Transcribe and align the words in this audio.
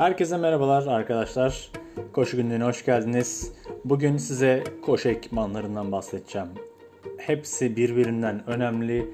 Herkese 0.00 0.36
merhabalar 0.36 0.86
arkadaşlar. 0.86 1.70
Koşu 2.12 2.36
günlüğüne 2.36 2.64
hoş 2.64 2.84
geldiniz. 2.84 3.52
Bugün 3.84 4.16
size 4.16 4.64
koşu 4.82 5.08
ekipmanlarından 5.08 5.92
bahsedeceğim. 5.92 6.48
Hepsi 7.18 7.76
birbirinden 7.76 8.48
önemli. 8.48 9.10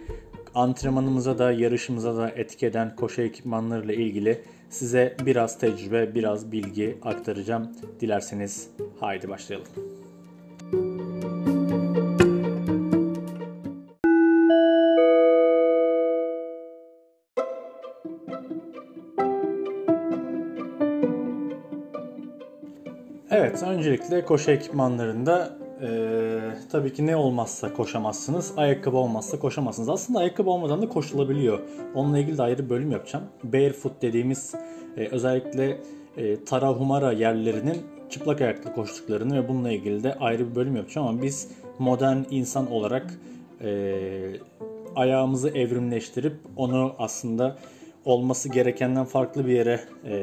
Antrenmanımıza 0.54 1.38
da 1.38 1.52
yarışımıza 1.52 2.16
da 2.16 2.28
etki 2.28 2.66
eden 2.66 2.96
koşu 2.96 3.22
ekipmanlarıyla 3.22 3.94
ilgili 3.94 4.42
size 4.70 5.16
biraz 5.26 5.58
tecrübe, 5.58 6.14
biraz 6.14 6.52
bilgi 6.52 6.98
aktaracağım. 7.02 7.72
Dilerseniz 8.00 8.70
haydi 9.00 9.28
başlayalım. 9.28 9.85
Evet, 23.56 23.68
öncelikle 23.68 24.24
koşu 24.24 24.50
ekipmanlarında 24.50 25.56
e, 25.82 25.88
tabii 26.72 26.92
ki 26.92 27.06
ne 27.06 27.16
olmazsa 27.16 27.72
koşamazsınız. 27.72 28.52
Ayakkabı 28.56 28.96
olmazsa 28.96 29.38
koşamazsınız. 29.38 29.88
Aslında 29.88 30.18
ayakkabı 30.18 30.50
olmadan 30.50 30.82
da 30.82 30.88
koşulabiliyor. 30.88 31.58
Onunla 31.94 32.18
ilgili 32.18 32.38
de 32.38 32.42
ayrı 32.42 32.64
bir 32.64 32.70
bölüm 32.70 32.90
yapacağım. 32.90 33.24
Barefoot 33.44 34.02
dediğimiz 34.02 34.54
e, 34.96 35.08
özellikle 35.08 35.80
e, 36.16 36.44
Tarahumara 36.44 37.12
yerlerinin 37.12 37.76
çıplak 38.10 38.40
ayaklı 38.40 38.74
koştuklarını 38.74 39.42
ve 39.42 39.48
bununla 39.48 39.70
ilgili 39.70 40.02
de 40.02 40.14
ayrı 40.14 40.50
bir 40.50 40.54
bölüm 40.54 40.76
yapacağım 40.76 41.06
ama 41.06 41.22
biz 41.22 41.48
modern 41.78 42.18
insan 42.30 42.70
olarak 42.70 43.14
e, 43.60 43.96
ayağımızı 44.96 45.48
evrimleştirip 45.48 46.36
onu 46.56 46.94
aslında 46.98 47.56
olması 48.04 48.48
gerekenden 48.48 49.04
farklı 49.04 49.46
bir 49.46 49.52
yere 49.52 49.80
e, 50.04 50.16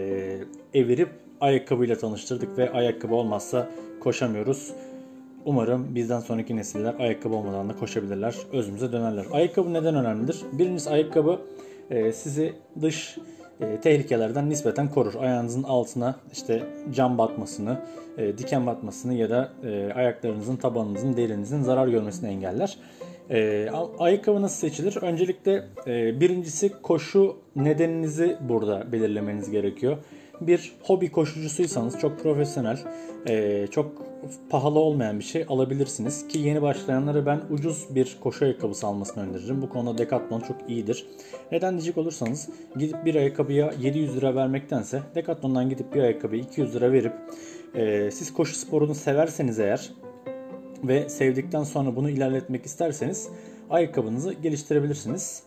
evirip 0.74 1.23
ayakkabıyla 1.44 1.98
tanıştırdık 1.98 2.58
ve 2.58 2.72
ayakkabı 2.72 3.16
olmazsa 3.16 3.68
koşamıyoruz. 4.00 4.72
Umarım 5.46 5.96
bizden 5.96 6.20
sonraki 6.20 6.56
nesiller 6.56 6.96
ayakkabı 7.00 7.36
olmadan 7.36 7.70
da 7.70 7.76
koşabilirler. 7.76 8.36
Özümüze 8.52 8.92
dönerler. 8.92 9.26
Ayakkabı 9.32 9.74
neden 9.74 9.96
önemlidir? 9.96 10.42
Birincisi 10.52 10.90
ayakkabı 10.90 11.40
e, 11.90 12.12
sizi 12.12 12.54
dış 12.82 13.18
e, 13.62 13.82
tehlikelerden 13.82 14.50
nispeten 14.50 14.90
korur. 14.90 15.14
Ayağınızın 15.16 15.64
altına 15.64 16.16
işte 16.34 16.64
cam 16.94 17.18
batmasını, 17.18 17.78
e, 18.18 18.38
diken 18.38 18.68
batmasını 18.68 19.14
ya 19.14 19.30
da 19.30 19.52
ayaklarınızın, 19.96 20.56
tabanınızın, 20.56 21.18
derinizin 21.18 21.62
zarar 21.62 21.88
görmesini 21.88 22.30
engeller. 22.30 22.78
Ayakkabı 24.00 24.42
nasıl 24.42 24.68
seçilir? 24.68 24.98
Öncelikle 25.02 25.64
birincisi 26.20 26.72
koşu 26.82 27.38
nedeninizi 27.56 28.38
burada 28.50 28.92
belirlemeniz 28.92 29.52
gerekiyor 29.52 29.98
bir 30.48 30.74
hobi 30.84 31.12
koşucusuysanız 31.12 32.00
çok 32.00 32.20
profesyonel, 32.20 32.80
e, 33.28 33.68
çok 33.68 33.92
pahalı 34.50 34.80
olmayan 34.80 35.20
bir 35.20 35.24
şey 35.24 35.46
alabilirsiniz. 35.50 36.28
Ki 36.28 36.40
yeni 36.40 36.62
başlayanlara 36.62 37.26
ben 37.26 37.42
ucuz 37.50 37.88
bir 37.96 38.18
koşu 38.22 38.46
ayakkabısı 38.46 38.88
almasını 38.88 39.24
öneririm. 39.24 39.62
Bu 39.62 39.70
konuda 39.70 39.98
Decathlon 39.98 40.40
çok 40.40 40.58
iyidir. 40.70 41.06
Neden 41.52 41.74
diyecek 41.74 41.98
olursanız 41.98 42.50
gidip 42.78 43.06
bir 43.06 43.16
ayakkabıya 43.16 43.74
700 43.82 44.18
lira 44.18 44.36
vermektense 44.36 45.02
Decathlon'dan 45.16 45.70
gidip 45.70 45.96
bir 45.96 46.02
ayakkabıya 46.02 46.44
200 46.44 46.76
lira 46.76 46.92
verip 46.92 47.14
e, 47.76 48.12
siz 48.12 48.34
koşu 48.34 48.56
sporunu 48.56 48.96
severseniz 48.96 49.60
eğer 49.60 49.90
ve 50.84 51.10
sevdikten 51.10 51.64
sonra 51.64 51.96
bunu 51.96 52.10
ilerletmek 52.10 52.66
isterseniz 52.66 53.30
ayakkabınızı 53.70 54.34
geliştirebilirsiniz. 54.34 55.44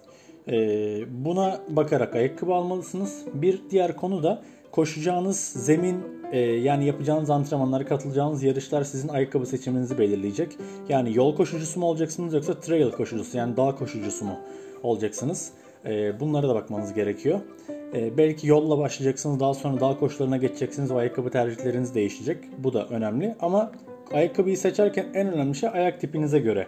Buna 1.08 1.60
bakarak 1.68 2.14
ayakkabı 2.14 2.54
almalısınız. 2.54 3.24
Bir 3.34 3.62
diğer 3.70 3.96
konu 3.96 4.22
da 4.22 4.42
koşacağınız 4.76 5.40
zemin 5.40 5.96
e, 6.32 6.38
yani 6.38 6.86
yapacağınız 6.86 7.30
antrenmanlara 7.30 7.84
katılacağınız 7.84 8.42
yarışlar 8.42 8.84
sizin 8.84 9.08
ayakkabı 9.08 9.46
seçiminizi 9.46 9.98
belirleyecek. 9.98 10.56
Yani 10.88 11.16
yol 11.16 11.36
koşucusu 11.36 11.80
mu 11.80 11.86
olacaksınız 11.86 12.34
yoksa 12.34 12.60
trail 12.60 12.90
koşucusu 12.90 13.38
yani 13.38 13.56
dağ 13.56 13.74
koşucusu 13.74 14.24
mu 14.24 14.38
olacaksınız? 14.82 15.50
E, 15.84 16.20
bunlara 16.20 16.48
da 16.48 16.54
bakmanız 16.54 16.94
gerekiyor. 16.94 17.40
E, 17.94 18.18
belki 18.18 18.46
yolla 18.46 18.78
başlayacaksınız 18.78 19.40
daha 19.40 19.54
sonra 19.54 19.80
dağ 19.80 19.98
koşularına 19.98 20.36
geçeceksiniz 20.36 20.90
ve 20.90 20.98
ayakkabı 20.98 21.30
tercihleriniz 21.30 21.94
değişecek. 21.94 22.38
Bu 22.58 22.72
da 22.72 22.86
önemli 22.86 23.34
ama 23.40 23.72
ayakkabıyı 24.12 24.58
seçerken 24.58 25.06
en 25.14 25.32
önemli 25.32 25.54
şey 25.54 25.68
ayak 25.68 26.00
tipinize 26.00 26.38
göre 26.38 26.66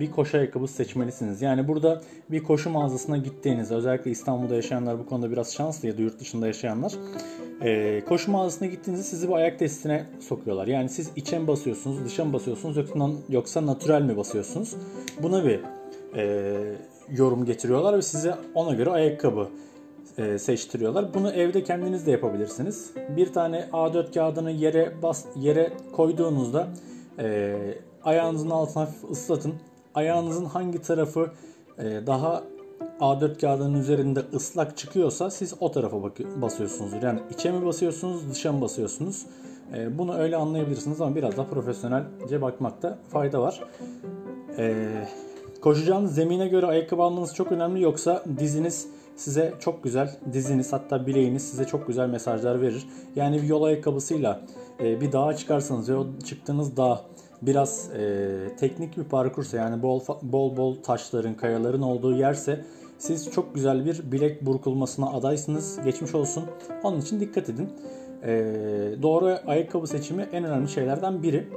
bir 0.00 0.10
koşu 0.10 0.38
ayakkabısı 0.38 0.74
seçmelisiniz. 0.74 1.42
Yani 1.42 1.68
burada 1.68 2.00
bir 2.30 2.42
koşu 2.42 2.70
mağazasına 2.70 3.16
gittiğinizde 3.16 3.74
özellikle 3.74 4.10
İstanbul'da 4.10 4.54
yaşayanlar 4.54 4.98
bu 4.98 5.06
konuda 5.06 5.30
biraz 5.30 5.54
şanslı 5.54 5.88
ya 5.88 5.98
da 5.98 6.02
yurt 6.02 6.20
dışında 6.20 6.46
yaşayanlar 6.46 6.92
e, 7.62 8.00
koşu 8.04 8.30
mağazasına 8.30 8.68
gittiğinizde 8.68 9.04
sizi 9.04 9.28
bu 9.28 9.36
ayak 9.36 9.58
testine 9.58 10.06
sokuyorlar. 10.20 10.66
Yani 10.66 10.88
siz 10.88 11.10
içe 11.16 11.38
mi 11.38 11.46
basıyorsunuz, 11.46 12.04
dışa 12.04 12.24
mı 12.24 12.32
basıyorsunuz 12.32 12.76
yoksa, 12.76 13.10
yoksa 13.28 13.66
natürel 13.66 14.02
mi 14.02 14.16
basıyorsunuz? 14.16 14.76
Buna 15.22 15.44
bir 15.44 15.60
e, 16.16 16.56
yorum 17.10 17.44
getiriyorlar 17.44 17.96
ve 17.96 18.02
size 18.02 18.34
ona 18.54 18.74
göre 18.74 18.90
ayakkabı 18.90 19.48
e, 20.18 20.38
seçtiriyorlar. 20.38 21.14
Bunu 21.14 21.30
evde 21.30 21.64
kendiniz 21.64 22.06
de 22.06 22.10
yapabilirsiniz. 22.10 22.90
Bir 23.16 23.32
tane 23.32 23.68
A4 23.72 24.14
kağıdını 24.14 24.50
yere 24.50 24.92
bas 25.02 25.24
yere 25.36 25.72
koyduğunuzda 25.92 26.68
e, 27.18 27.56
ayağınızın 28.04 28.50
altına 28.50 28.82
hafif 28.82 29.10
ıslatın. 29.10 29.54
Ayağınızın 29.94 30.44
hangi 30.44 30.82
tarafı 30.82 31.30
e, 31.78 32.06
daha 32.06 32.42
A4 33.00 33.40
kağıdının 33.40 33.80
üzerinde 33.80 34.22
ıslak 34.34 34.76
çıkıyorsa 34.76 35.30
siz 35.30 35.54
o 35.60 35.72
tarafa 35.72 36.02
basıyorsunuz. 36.36 36.92
Yani 37.02 37.20
içe 37.30 37.52
mi 37.52 37.66
basıyorsunuz, 37.66 38.30
dışa 38.30 38.52
mı 38.52 38.60
basıyorsunuz? 38.60 39.26
E, 39.74 39.98
bunu 39.98 40.14
öyle 40.14 40.36
anlayabilirsiniz 40.36 41.00
ama 41.00 41.16
biraz 41.16 41.36
da 41.36 41.44
profesyonelce 41.46 42.42
bakmakta 42.42 42.98
fayda 43.08 43.40
var. 43.40 43.60
E, 44.58 44.88
koşacağınız 45.60 46.14
zemine 46.14 46.48
göre 46.48 46.66
ayakkabı 46.66 47.02
almanız 47.02 47.34
çok 47.34 47.52
önemli 47.52 47.82
yoksa 47.82 48.24
diziniz 48.38 48.86
size 49.16 49.54
çok 49.60 49.84
güzel, 49.84 50.16
diziniz 50.32 50.72
hatta 50.72 51.06
bileğiniz 51.06 51.50
size 51.50 51.64
çok 51.64 51.86
güzel 51.86 52.08
mesajlar 52.08 52.60
verir. 52.60 52.86
Yani 53.16 53.42
bir 53.42 53.46
yol 53.46 53.62
ayakkabısıyla 53.62 54.40
bir 54.80 55.12
dağa 55.12 55.36
çıkarsanız 55.36 55.88
ve 55.88 55.96
o 55.96 56.06
çıktığınız 56.24 56.76
dağ 56.76 57.00
biraz 57.42 57.90
e, 57.90 58.56
teknik 58.56 58.96
bir 58.96 59.04
parkursa 59.04 59.56
yani 59.56 59.82
bol 59.82 60.00
bol 60.22 60.56
bol 60.56 60.74
taşların, 60.82 61.34
kayaların 61.34 61.82
olduğu 61.82 62.16
yerse 62.16 62.64
siz 62.98 63.30
çok 63.30 63.54
güzel 63.54 63.84
bir 63.84 64.12
bilek 64.12 64.46
burkulmasına 64.46 65.10
adaysınız. 65.12 65.78
Geçmiş 65.84 66.14
olsun. 66.14 66.44
Onun 66.82 67.00
için 67.00 67.20
dikkat 67.20 67.48
edin. 67.48 67.68
E, 68.22 68.32
doğru 69.02 69.38
ayakkabı 69.46 69.86
seçimi 69.86 70.28
en 70.32 70.44
önemli 70.44 70.68
şeylerden 70.68 71.22
biri. 71.22 71.48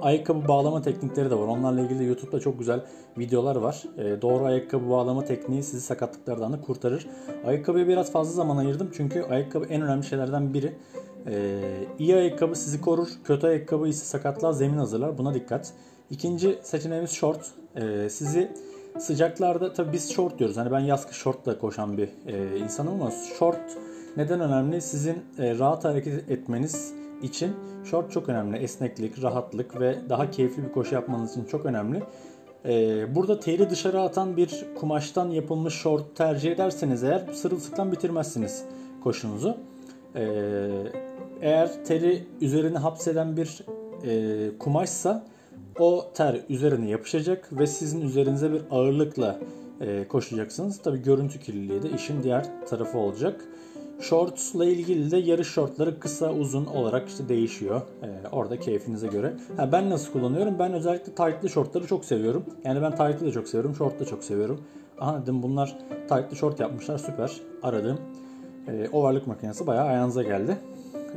Ayakkabı 0.00 0.48
bağlama 0.48 0.82
teknikleri 0.82 1.30
de 1.30 1.34
var. 1.34 1.46
Onlarla 1.46 1.80
ilgili 1.80 1.98
de 1.98 2.04
YouTube'da 2.04 2.40
çok 2.40 2.58
güzel 2.58 2.80
videolar 3.18 3.56
var. 3.56 3.82
E, 3.98 4.22
doğru 4.22 4.44
ayakkabı 4.44 4.90
bağlama 4.90 5.24
tekniği 5.24 5.62
sizi 5.62 5.80
sakatlıklardan 5.80 6.52
da 6.52 6.60
kurtarır. 6.60 7.06
Ayakkabıya 7.46 7.88
biraz 7.88 8.12
fazla 8.12 8.32
zaman 8.32 8.56
ayırdım 8.56 8.90
çünkü 8.96 9.22
ayakkabı 9.22 9.64
en 9.64 9.82
önemli 9.82 10.04
şeylerden 10.04 10.54
biri. 10.54 10.72
Ee, 11.26 11.60
iyi 11.98 12.16
ayakkabı 12.16 12.54
sizi 12.54 12.80
korur, 12.80 13.08
kötü 13.24 13.46
ayakkabı 13.46 13.88
ise 13.88 14.04
sakatlığa 14.04 14.52
zemin 14.52 14.78
hazırlar. 14.78 15.18
Buna 15.18 15.34
dikkat. 15.34 15.72
İkinci 16.10 16.58
seçeneğimiz 16.62 17.10
short. 17.10 17.46
Ee, 17.76 18.08
sizi 18.10 18.52
sıcaklarda 18.98 19.72
tabi 19.72 19.92
biz 19.92 20.12
short 20.12 20.38
diyoruz. 20.38 20.56
Hani 20.56 20.70
ben 20.70 20.80
yaz 20.80 21.06
kış 21.06 21.16
shortla 21.16 21.58
koşan 21.58 21.98
bir 21.98 22.08
e, 22.26 22.58
insanım 22.58 23.02
ama 23.02 23.12
short 23.38 23.60
neden 24.16 24.40
önemli? 24.40 24.82
Sizin 24.82 25.16
e, 25.38 25.58
rahat 25.58 25.84
hareket 25.84 26.30
etmeniz 26.30 26.92
için 27.22 27.52
short 27.84 28.12
çok 28.12 28.28
önemli. 28.28 28.56
Esneklik, 28.56 29.22
rahatlık 29.22 29.80
ve 29.80 29.96
daha 30.08 30.30
keyifli 30.30 30.62
bir 30.64 30.72
koşu 30.72 30.94
yapmanız 30.94 31.32
için 31.32 31.44
çok 31.44 31.66
önemli. 31.66 32.02
Ee, 32.66 33.14
burada 33.14 33.40
teri 33.40 33.70
dışarı 33.70 34.00
atan 34.00 34.36
bir 34.36 34.66
kumaştan 34.74 35.30
yapılmış 35.30 35.74
short 35.74 36.16
tercih 36.16 36.52
ederseniz 36.52 37.04
eğer 37.04 37.26
sırılsıklam 37.32 37.92
bitirmezsiniz 37.92 38.64
koşunuzu. 39.02 39.56
Ee, 40.16 40.22
eğer 41.40 41.84
teri 41.84 42.26
üzerine 42.40 42.78
hapseden 42.78 43.36
bir 43.36 43.64
e, 44.06 44.58
kumaşsa 44.58 45.26
o 45.78 46.04
ter 46.14 46.40
üzerine 46.48 46.88
yapışacak 46.90 47.48
ve 47.58 47.66
sizin 47.66 48.00
üzerinize 48.00 48.52
bir 48.52 48.62
ağırlıkla 48.70 49.38
e, 49.80 50.08
koşacaksınız. 50.08 50.82
Tabi 50.82 51.02
görüntü 51.02 51.40
kirliliği 51.40 51.82
de 51.82 51.90
işin 51.90 52.22
diğer 52.22 52.66
tarafı 52.66 52.98
olacak. 52.98 53.44
Shorts'la 54.00 54.64
ilgili 54.64 55.10
de 55.10 55.16
yarış 55.16 55.48
şortları 55.48 56.00
kısa 56.00 56.32
uzun 56.32 56.66
olarak 56.66 57.08
işte 57.08 57.28
değişiyor. 57.28 57.82
Ee, 58.02 58.28
orada 58.32 58.60
keyfinize 58.60 59.06
göre. 59.06 59.34
Ha, 59.56 59.72
ben 59.72 59.90
nasıl 59.90 60.12
kullanıyorum? 60.12 60.58
Ben 60.58 60.72
özellikle 60.72 61.14
tight'lı 61.14 61.48
şortları 61.48 61.86
çok 61.86 62.04
seviyorum. 62.04 62.44
Yani 62.64 62.82
ben 62.82 62.90
tight'lı 62.90 63.26
da 63.26 63.30
çok 63.32 63.48
seviyorum, 63.48 63.74
short 63.74 64.00
da 64.00 64.04
çok 64.04 64.24
seviyorum. 64.24 64.60
Aha 64.98 65.22
dedim 65.22 65.42
bunlar 65.42 65.78
tight'lı 66.08 66.36
short 66.36 66.60
yapmışlar 66.60 66.98
süper. 66.98 67.32
Aradım. 67.62 67.98
E, 68.68 68.88
overlock 68.92 69.26
makinesi 69.26 69.66
bayağı 69.66 69.86
ayağınıza 69.86 70.22
geldi. 70.22 70.56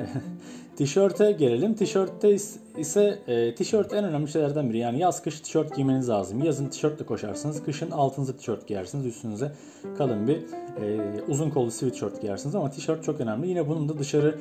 Tişörte 0.78 1.32
gelelim. 1.32 1.74
Tişörtte 1.74 2.36
ise 2.78 3.20
e, 3.28 3.56
tişört 3.56 3.94
en 3.94 4.04
önemli 4.04 4.28
şeylerden 4.28 4.70
biri. 4.70 4.78
Yani 4.78 5.00
yaz 5.00 5.24
kış 5.24 5.40
tişört 5.40 5.76
giymeniz 5.76 6.10
lazım. 6.10 6.44
Yazın 6.44 6.70
tişörtle 6.70 7.06
koşarsınız. 7.06 7.64
Kışın 7.64 7.92
altınıza 7.92 8.38
tişört 8.38 8.68
giyersiniz. 8.68 9.06
Üstünüze 9.06 9.52
kalın 9.98 10.28
bir 10.28 10.36
e, 10.36 11.00
uzun 11.28 11.50
kollu 11.50 11.72
sweatshirt 11.72 12.22
giyersiniz. 12.22 12.56
Ama 12.56 12.70
tişört 12.70 13.04
çok 13.04 13.22
önemli. 13.22 13.48
Yine 13.48 13.68
bunun 13.68 13.90
da 13.90 14.00
dışarı 14.00 14.36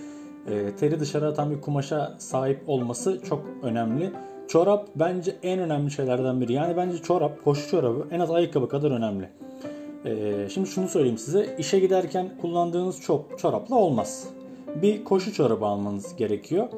e, 0.50 0.76
teri 0.76 1.00
dışarı 1.00 1.26
atan 1.26 1.50
bir 1.50 1.60
kumaşa 1.60 2.14
sahip 2.18 2.60
olması 2.66 3.20
çok 3.28 3.44
önemli. 3.62 4.12
Çorap 4.48 4.88
bence 4.96 5.36
en 5.42 5.58
önemli 5.58 5.90
şeylerden 5.90 6.40
biri. 6.40 6.52
Yani 6.52 6.76
bence 6.76 6.98
çorap, 6.98 7.44
koşu 7.44 7.70
çorabı 7.70 8.06
en 8.10 8.20
az 8.20 8.30
ayakkabı 8.30 8.68
kadar 8.68 8.90
önemli. 8.90 9.28
Ee, 10.04 10.48
şimdi 10.50 10.68
şunu 10.68 10.88
söyleyeyim 10.88 11.18
size. 11.18 11.56
İşe 11.58 11.78
giderken 11.78 12.30
kullandığınız 12.40 13.00
çok 13.00 13.38
çorapla 13.38 13.76
olmaz. 13.76 14.28
Bir 14.82 15.04
koşu 15.04 15.32
çorabı 15.32 15.66
almanız 15.66 16.16
gerekiyor. 16.16 16.68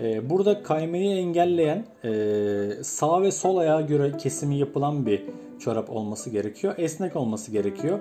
Ee, 0.00 0.30
burada 0.30 0.62
kaymayı 0.62 1.10
engelleyen 1.10 1.86
e, 2.04 2.10
sağ 2.82 3.22
ve 3.22 3.30
sol 3.30 3.56
ayağa 3.56 3.80
göre 3.80 4.16
kesimi 4.16 4.58
yapılan 4.58 5.06
bir 5.06 5.22
çorap 5.58 5.90
olması 5.90 6.30
gerekiyor. 6.30 6.74
Esnek 6.78 7.16
olması 7.16 7.50
gerekiyor. 7.50 7.98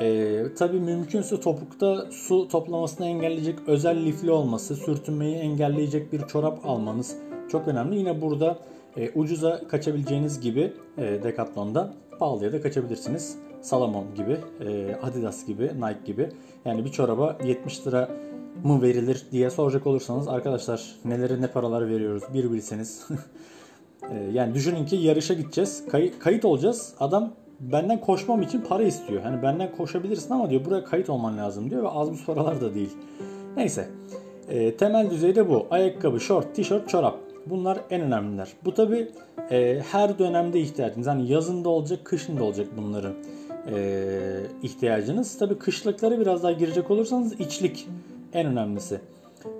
Ee, 0.00 0.42
tabii 0.58 0.80
mümkünse 0.80 1.40
topukta 1.40 2.06
su 2.10 2.48
toplamasını 2.48 3.06
engelleyecek 3.06 3.58
özel 3.66 4.04
lifli 4.04 4.30
olması, 4.30 4.76
sürtünmeyi 4.76 5.36
engelleyecek 5.36 6.12
bir 6.12 6.20
çorap 6.20 6.58
almanız 6.66 7.16
çok 7.48 7.68
önemli. 7.68 7.98
Yine 7.98 8.20
burada 8.20 8.58
e, 8.96 9.10
ucuza 9.14 9.68
kaçabileceğiniz 9.68 10.40
gibi 10.40 10.72
e, 10.98 11.02
Decathlon'da 11.22 11.94
pahalıya 12.18 12.52
da 12.52 12.60
kaçabilirsiniz. 12.60 13.38
Salomon 13.60 14.04
gibi, 14.14 14.36
e, 14.60 14.96
Adidas 15.02 15.46
gibi, 15.46 15.62
Nike 15.62 16.00
gibi. 16.04 16.28
Yani 16.64 16.84
bir 16.84 16.90
çoraba 16.90 17.38
70 17.44 17.86
lira 17.86 18.08
mı 18.64 18.82
verilir 18.82 19.22
diye 19.32 19.50
soracak 19.50 19.86
olursanız 19.86 20.28
arkadaşlar 20.28 20.94
nelere 21.04 21.40
ne 21.40 21.46
paralar 21.46 21.88
veriyoruz 21.88 22.22
bir 22.34 22.52
bilseniz. 22.52 23.06
e, 24.10 24.18
yani 24.32 24.54
düşünün 24.54 24.86
ki 24.86 24.96
yarışa 24.96 25.34
gideceğiz, 25.34 25.84
kay- 25.90 26.18
kayıt 26.18 26.44
olacağız. 26.44 26.94
Adam 27.00 27.32
benden 27.60 28.00
koşmam 28.00 28.42
için 28.42 28.60
para 28.60 28.82
istiyor. 28.82 29.22
Hani 29.22 29.42
benden 29.42 29.76
koşabilirsin 29.76 30.34
ama 30.34 30.50
diyor 30.50 30.64
buraya 30.64 30.84
kayıt 30.84 31.10
olman 31.10 31.38
lazım 31.38 31.70
diyor 31.70 31.82
ve 31.82 31.88
az 31.88 32.12
bir 32.12 32.24
paralar 32.24 32.60
da 32.60 32.74
değil. 32.74 32.90
Neyse. 33.56 33.88
E, 34.48 34.76
temel 34.76 35.10
düzeyde 35.10 35.48
bu. 35.48 35.66
Ayakkabı, 35.70 36.20
şort, 36.20 36.54
tişört, 36.54 36.88
çorap. 36.88 37.18
Bunlar 37.46 37.78
en 37.90 38.00
önemliler. 38.00 38.48
Bu 38.64 38.74
tabi 38.74 39.08
e, 39.50 39.82
her 39.90 40.18
dönemde 40.18 40.60
ihtiyacınız. 40.60 41.06
Hani 41.06 41.32
yazında 41.32 41.68
olacak, 41.68 42.04
kışında 42.04 42.44
olacak 42.44 42.66
bunların 42.76 43.12
e, 43.72 44.06
ihtiyacınız. 44.62 45.38
Tabi 45.38 45.58
kışlıkları 45.58 46.20
biraz 46.20 46.42
daha 46.42 46.52
girecek 46.52 46.90
olursanız 46.90 47.40
içlik 47.40 47.88
en 48.32 48.46
önemlisi. 48.46 49.00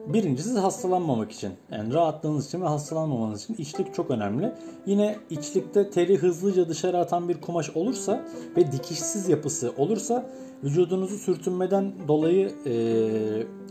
Birincisi 0.07 0.59
hastalanmamak 0.59 1.33
için. 1.33 1.53
Yani 1.73 1.95
rahatlığınız 1.95 2.47
için 2.47 2.63
ve 2.63 2.67
hastalanmamanız 2.67 3.45
için 3.45 3.55
içlik 3.55 3.95
çok 3.95 4.11
önemli. 4.11 4.53
Yine 4.87 5.17
içlikte 5.31 5.91
teri 5.91 6.19
hızlıca 6.19 6.69
dışarı 6.69 6.99
atan 6.99 7.29
bir 7.29 7.41
kumaş 7.41 7.71
olursa 7.71 8.25
ve 8.57 8.73
dikişsiz 8.73 9.29
yapısı 9.29 9.73
olursa 9.77 10.31
vücudunuzu 10.65 11.19
sürtünmeden 11.19 11.93
dolayı 12.09 12.53
e, 12.67 12.73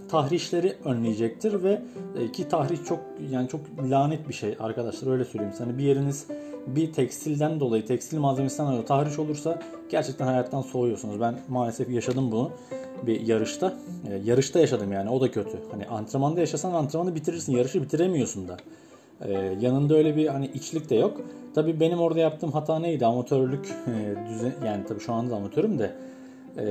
tahrişleri 0.09 0.75
önleyecektir 0.85 1.63
ve 1.63 1.81
e, 2.19 2.31
ki 2.31 2.49
tahriş 2.49 2.83
çok 2.83 2.99
yani 3.31 3.47
çok 3.47 3.61
lanet 3.89 4.29
bir 4.29 4.33
şey 4.33 4.55
arkadaşlar 4.59 5.11
öyle 5.11 5.25
söyleyeyim. 5.25 5.53
Hani 5.57 5.77
bir 5.77 5.83
yeriniz 5.83 6.27
bir 6.67 6.93
tekstilden 6.93 7.59
dolayı 7.59 7.85
tekstil 7.85 8.19
malzemesinden 8.19 8.71
dolayı 8.71 8.85
tahriş 8.85 9.19
olursa 9.19 9.59
gerçekten 9.89 10.25
hayattan 10.27 10.61
soğuyorsunuz. 10.61 11.19
Ben 11.19 11.39
maalesef 11.47 11.89
yaşadım 11.89 12.31
bunu 12.31 12.51
bir 13.07 13.27
yarışta. 13.27 13.73
E, 14.09 14.15
yarışta 14.25 14.59
yaşadım 14.59 14.91
yani 14.91 15.09
o 15.09 15.21
da 15.21 15.31
kötü. 15.31 15.57
Hani 15.71 15.85
antrenmanda 15.85 16.39
yaşasan 16.39 16.73
antrenmanı 16.73 17.15
bitirirsin. 17.15 17.53
Yarışı 17.53 17.81
bitiremiyorsun 17.81 18.47
da. 18.47 18.57
E, 19.21 19.31
yanında 19.61 19.95
öyle 19.95 20.15
bir 20.15 20.27
hani 20.27 20.45
içlik 20.53 20.89
de 20.89 20.95
yok. 20.95 21.21
Tabi 21.55 21.79
benim 21.79 21.99
orada 21.99 22.19
yaptığım 22.19 22.51
hata 22.51 22.79
neydi? 22.79 23.05
Amatörlük 23.05 23.65
e, 23.87 24.15
düzen 24.29 24.53
yani 24.65 24.85
tabi 24.85 24.99
şu 24.99 25.13
anda 25.13 25.35
amatörüm 25.35 25.79
de 25.79 25.91
e, 26.57 26.65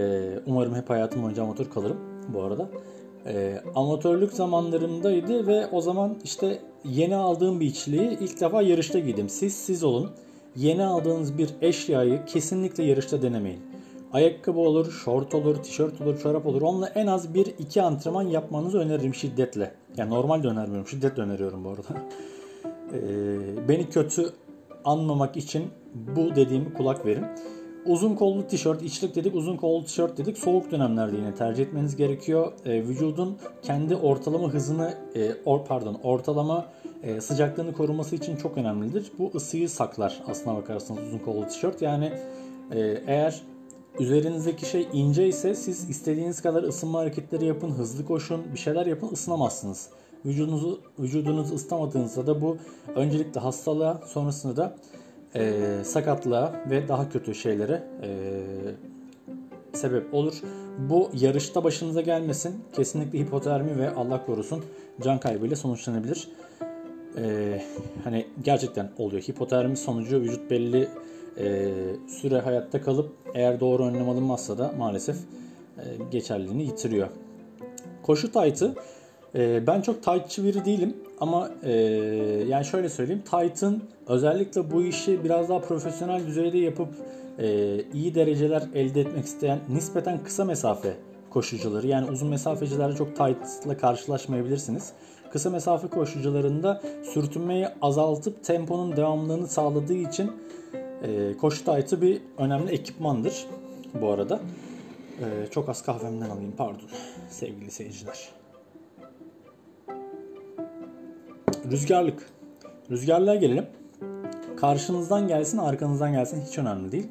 umarım 0.47 0.75
hep 0.75 0.91
hayatım 0.91 1.23
boyunca 1.23 1.43
amatör 1.43 1.71
kalırım 1.71 1.97
bu 2.29 2.43
arada. 2.43 2.69
E, 3.27 3.61
amatörlük 3.75 4.33
zamanlarımdaydı 4.33 5.47
ve 5.47 5.67
o 5.67 5.81
zaman 5.81 6.17
işte 6.25 6.59
yeni 6.85 7.17
aldığım 7.17 7.61
bir 7.61 7.67
içliği 7.67 8.19
ilk 8.21 8.41
defa 8.41 8.63
yarışta 8.63 8.99
giydim. 8.99 9.29
Siz 9.29 9.55
siz 9.55 9.85
olun. 9.85 10.11
Yeni 10.57 10.85
aldığınız 10.85 11.39
bir 11.39 11.51
eşyayı 11.63 12.25
kesinlikle 12.27 12.85
yarışta 12.85 13.23
denemeyin. 13.23 13.61
Ayakkabı 14.15 14.61
olur, 14.61 14.93
şort 14.93 15.35
olur, 15.35 15.57
tişört 15.57 16.01
olur, 16.01 16.21
çorap 16.21 16.47
olur. 16.47 16.63
Onunla 16.63 16.89
en 16.89 17.07
az 17.07 17.27
1-2 17.27 17.83
antrenman 17.83 18.23
yapmanızı 18.23 18.79
öneririm 18.79 19.15
şiddetle. 19.15 19.75
Yani 19.97 20.11
normalde 20.11 20.49
önermiyorum, 20.49 20.87
şiddetle 20.87 21.23
öneriyorum 21.23 21.65
bu 21.65 21.69
arada. 21.69 21.83
Ee, 22.95 23.69
beni 23.69 23.89
kötü 23.89 24.33
anmamak 24.85 25.37
için 25.37 25.65
bu 25.95 26.37
dediğimi 26.37 26.75
kulak 26.75 27.07
verin. 27.07 27.25
Uzun 27.87 28.15
kollu 28.15 28.47
tişört, 28.47 28.83
içlik 28.83 29.15
dedik, 29.15 29.35
uzun 29.35 29.57
kollu 29.57 29.85
tişört 29.85 30.19
dedik. 30.19 30.39
Soğuk 30.39 30.71
dönemlerde 30.71 31.17
yine 31.17 31.35
tercih 31.35 31.63
etmeniz 31.65 31.97
gerekiyor. 31.97 32.53
E, 32.65 32.83
vücudun 32.83 33.39
kendi 33.63 33.97
ortalama 33.97 34.49
hızını, 34.49 34.95
e, 35.15 35.31
or, 35.45 35.65
pardon, 35.65 35.99
ortalama 36.03 36.67
e, 37.03 37.21
sıcaklığını 37.21 37.73
koruması 37.73 38.17
için 38.17 38.37
çok 38.37 38.59
önemlidir. 38.59 39.13
Bu 39.19 39.31
ısıyı 39.35 39.69
saklar 39.69 40.23
aslına 40.27 40.57
bakarsanız 40.57 41.03
uzun 41.03 41.19
kollu 41.19 41.47
tişört. 41.47 41.83
Yani 41.83 42.13
e, 42.71 43.03
eğer 43.07 43.43
üzerinizdeki 44.01 44.67
şey 44.67 44.89
ince 44.93 45.29
ise 45.29 45.55
siz 45.55 45.91
istediğiniz 45.91 46.43
kadar 46.43 46.63
ısınma 46.63 46.99
hareketleri 46.99 47.45
yapın, 47.47 47.71
hızlı 47.71 48.07
koşun, 48.07 48.45
bir 48.55 48.59
şeyler 48.59 48.87
yapın 48.87 49.09
ısınamazsınız. 49.13 49.89
Vücudunuzu 50.27 50.81
vücudunuzu 50.99 51.55
ıslamadığınızda 51.55 52.27
da 52.27 52.41
bu 52.41 52.57
öncelikle 52.95 53.41
hastalığa 53.41 54.01
sonrasında 54.07 54.57
da 54.57 54.77
e, 55.37 55.63
sakatlığa 55.85 56.65
ve 56.71 56.89
daha 56.89 57.09
kötü 57.09 57.35
şeylere 57.35 57.83
e, 58.03 58.09
sebep 59.73 60.15
olur. 60.15 60.35
Bu 60.79 61.11
yarışta 61.21 61.65
başınıza 61.65 62.01
gelmesin. 62.01 62.65
Kesinlikle 62.73 63.19
hipotermi 63.19 63.79
ve 63.79 63.91
Allah 63.91 64.27
korusun 64.27 64.65
can 65.03 65.21
kaybıyla 65.21 65.57
sonuçlanabilir. 65.57 66.29
E, 67.19 67.63
hani 68.05 68.27
gerçekten 68.43 68.91
oluyor. 68.99 69.23
Hipotermi 69.23 69.77
sonucu 69.77 70.21
vücut 70.21 70.51
belli 70.51 70.89
e, 71.39 71.73
süre 72.09 72.41
hayatta 72.41 72.83
kalıp 72.83 73.13
eğer 73.35 73.61
doğru 73.61 73.85
önlem 73.85 74.09
alınmazsa 74.09 74.59
da 74.59 74.73
maalesef 74.79 75.17
e, 75.17 75.83
geçerliliğini 76.11 76.63
yitiriyor. 76.63 77.09
Koşu 78.03 78.33
taytı 78.33 78.75
e, 79.35 79.67
ben 79.67 79.81
çok 79.81 80.03
tightçı 80.03 80.45
biri 80.45 80.65
değilim 80.65 80.97
ama 81.21 81.51
e, 81.63 81.73
yani 82.49 82.65
şöyle 82.65 82.89
söyleyeyim 82.89 83.23
tight'ın 83.31 83.83
özellikle 84.09 84.71
bu 84.71 84.83
işi 84.83 85.25
biraz 85.25 85.49
daha 85.49 85.61
profesyonel 85.61 86.27
düzeyde 86.27 86.59
yapıp 86.59 86.89
e, 87.39 87.79
iyi 87.93 88.15
dereceler 88.15 88.63
elde 88.75 89.01
etmek 89.01 89.25
isteyen 89.25 89.59
nispeten 89.69 90.25
kısa 90.25 90.45
mesafe 90.45 90.97
koşucuları 91.31 91.87
yani 91.87 92.11
uzun 92.11 92.29
mesafecilerde 92.29 92.97
çok 92.97 93.17
tight 93.17 93.67
ile 93.67 93.77
karşılaşmayabilirsiniz. 93.77 94.93
Kısa 95.33 95.51
mesafe 95.51 95.89
koşucularında 95.89 96.83
sürtünmeyi 97.15 97.67
azaltıp 97.83 98.45
temponun 98.45 98.97
devamlılığını 98.97 99.47
sağladığı 99.47 99.95
için 99.95 100.33
e, 101.05 101.37
koşu 101.37 101.65
taytı 101.65 102.03
bir 102.03 102.23
önemli 102.39 102.73
ekipmandır 102.73 103.47
bu 104.01 104.11
arada. 104.11 104.41
E, 105.21 105.51
çok 105.51 105.69
az 105.69 105.83
kahvemden 105.83 106.31
alayım 106.31 106.53
pardon 106.57 106.89
sevgili 107.31 107.71
seyirciler. 107.71 108.29
Rüzgarlık. 111.71 112.31
Rüzgarlığa 112.91 113.35
gelelim. 113.35 113.67
Karşınızdan 114.57 115.29
gelsin 115.29 115.59
arkanızdan 115.59 116.13
gelsin 116.13 116.43
hiç 116.49 116.59
önemli 116.59 116.93
değil. 116.93 117.09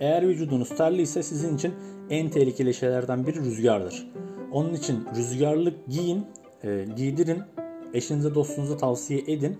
Eğer 0.00 0.28
vücudunuz 0.28 0.68
terli 0.68 1.02
ise 1.02 1.22
sizin 1.22 1.56
için 1.56 1.74
en 2.10 2.30
tehlikeli 2.30 2.74
şeylerden 2.74 3.26
biri 3.26 3.36
rüzgardır. 3.36 4.10
Onun 4.52 4.74
için 4.74 5.04
rüzgarlık 5.16 5.86
giyin, 5.86 6.26
e, 6.64 6.86
giydirin, 6.96 7.42
eşinize 7.94 8.34
dostunuza 8.34 8.76
tavsiye 8.76 9.20
edin. 9.26 9.58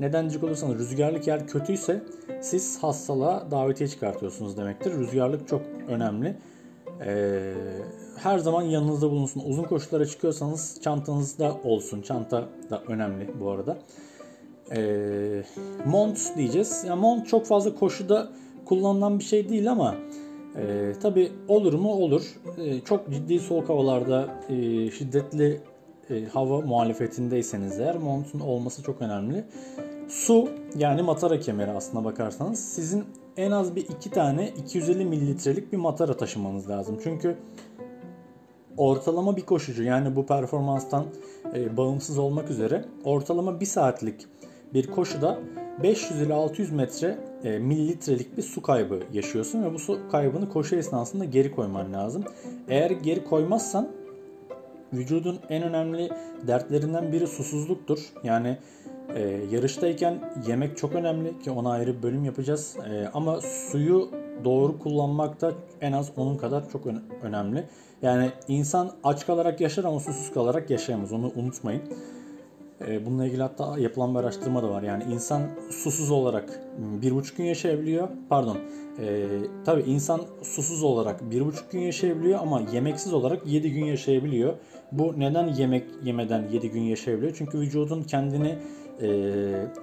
Neden 0.00 0.22
diyecek 0.22 0.44
olursanız 0.44 0.78
rüzgarlık 0.78 1.26
yer 1.26 1.46
kötüyse 1.46 2.02
siz 2.40 2.82
hastalığa 2.82 3.50
davetiye 3.50 3.88
çıkartıyorsunuz 3.88 4.56
demektir. 4.56 4.92
Rüzgarlık 4.92 5.48
çok 5.48 5.62
önemli. 5.88 6.36
Ee, 7.06 7.54
her 8.16 8.38
zaman 8.38 8.62
yanınızda 8.62 9.10
bulunsun. 9.10 9.42
Uzun 9.46 9.62
koşulara 9.64 10.06
çıkıyorsanız 10.06 10.80
çantanızda 10.82 11.56
olsun. 11.64 12.02
Çanta 12.02 12.48
da 12.70 12.82
önemli 12.88 13.40
bu 13.40 13.50
arada. 13.50 13.78
Ee, 14.76 15.42
mont 15.86 16.36
diyeceğiz. 16.36 16.84
Yani 16.86 17.00
mont 17.00 17.26
çok 17.26 17.46
fazla 17.46 17.74
koşuda 17.74 18.28
kullanılan 18.64 19.18
bir 19.18 19.24
şey 19.24 19.48
değil 19.48 19.70
ama 19.70 19.94
e, 20.56 20.92
tabi 21.02 21.32
olur 21.48 21.72
mu 21.72 21.92
olur. 21.92 22.22
E, 22.58 22.80
çok 22.80 23.10
ciddi 23.10 23.40
soğuk 23.40 23.68
havalarda 23.68 24.28
e, 24.48 24.54
şiddetli 24.90 25.60
e, 26.10 26.24
hava 26.24 26.60
muhalefetindeyseniz 26.60 27.80
eğer 27.80 27.96
montun 27.96 28.40
olması 28.40 28.82
çok 28.82 29.02
önemli. 29.02 29.44
Su 30.08 30.48
yani 30.76 31.02
matara 31.02 31.40
kemeri 31.40 31.70
aslına 31.70 32.04
bakarsanız 32.04 32.60
sizin 32.60 33.04
en 33.36 33.50
az 33.50 33.76
bir 33.76 33.82
iki 33.82 34.10
tane 34.10 34.48
250 34.48 35.04
mililitrelik 35.04 35.72
bir 35.72 35.76
matara 35.76 36.16
taşımanız 36.16 36.70
lazım. 36.70 36.98
Çünkü 37.02 37.36
ortalama 38.76 39.36
bir 39.36 39.42
koşucu 39.42 39.82
yani 39.82 40.16
bu 40.16 40.26
performanstan 40.26 41.04
e, 41.54 41.76
bağımsız 41.76 42.18
olmak 42.18 42.50
üzere 42.50 42.84
ortalama 43.04 43.60
bir 43.60 43.66
saatlik 43.66 44.26
bir 44.74 44.86
koşuda 44.86 45.38
500 45.82 46.20
ile 46.20 46.34
600 46.34 46.72
metre 46.72 47.18
e, 47.44 47.58
mililitrelik 47.58 48.36
bir 48.36 48.42
su 48.42 48.62
kaybı 48.62 49.00
yaşıyorsun 49.12 49.64
ve 49.64 49.74
bu 49.74 49.78
su 49.78 50.00
kaybını 50.10 50.48
koşu 50.48 50.76
esnasında 50.76 51.24
geri 51.24 51.50
koyman 51.50 51.92
lazım. 51.92 52.24
Eğer 52.68 52.90
geri 52.90 53.24
koymazsan 53.24 53.88
vücudun 54.92 55.38
en 55.48 55.62
önemli 55.62 56.10
dertlerinden 56.46 57.12
biri 57.12 57.26
susuzluktur. 57.26 57.98
Yani 58.24 58.58
e, 59.14 59.20
yarıştayken 59.50 60.20
yemek 60.46 60.76
çok 60.76 60.94
önemli 60.94 61.38
ki 61.38 61.50
ona 61.50 61.70
ayrı 61.70 61.96
bir 61.96 62.02
bölüm 62.02 62.24
yapacağız. 62.24 62.76
E, 62.90 63.08
ama 63.14 63.40
suyu 63.40 64.10
doğru 64.44 64.78
kullanmak 64.78 65.40
da 65.40 65.52
en 65.80 65.92
az 65.92 66.10
onun 66.16 66.36
kadar 66.36 66.70
çok 66.70 66.82
önemli. 67.22 67.64
Yani 68.02 68.30
insan 68.48 68.90
aç 69.04 69.26
kalarak 69.26 69.60
yaşar 69.60 69.84
ama 69.84 70.00
susuz 70.00 70.32
kalarak 70.34 70.70
yaşayamaz. 70.70 71.12
Onu 71.12 71.32
unutmayın. 71.36 71.82
E, 72.86 73.06
bununla 73.06 73.26
ilgili 73.26 73.42
hatta 73.42 73.78
yapılan 73.78 74.14
bir 74.14 74.20
araştırma 74.20 74.62
da 74.62 74.70
var. 74.70 74.82
Yani 74.82 75.04
insan 75.12 75.42
susuz 75.70 76.10
olarak 76.10 76.60
bir 76.78 77.14
buçuk 77.14 77.36
gün 77.36 77.44
yaşayabiliyor. 77.44 78.08
Pardon. 78.28 78.56
E, 79.00 79.26
tabii 79.64 79.82
insan 79.82 80.20
susuz 80.42 80.82
olarak 80.82 81.30
bir 81.30 81.46
buçuk 81.46 81.70
gün 81.70 81.80
yaşayabiliyor 81.80 82.38
ama 82.40 82.62
yemeksiz 82.72 83.12
olarak 83.12 83.46
7 83.46 83.72
gün 83.72 83.84
yaşayabiliyor. 83.84 84.54
Bu 84.92 85.20
neden 85.20 85.48
yemek 85.48 85.84
yemeden 86.04 86.48
7 86.52 86.70
gün 86.70 86.82
yaşayabiliyor? 86.82 87.34
Çünkü 87.38 87.58
vücudun 87.58 88.02
kendini 88.02 88.58
e, 89.02 89.30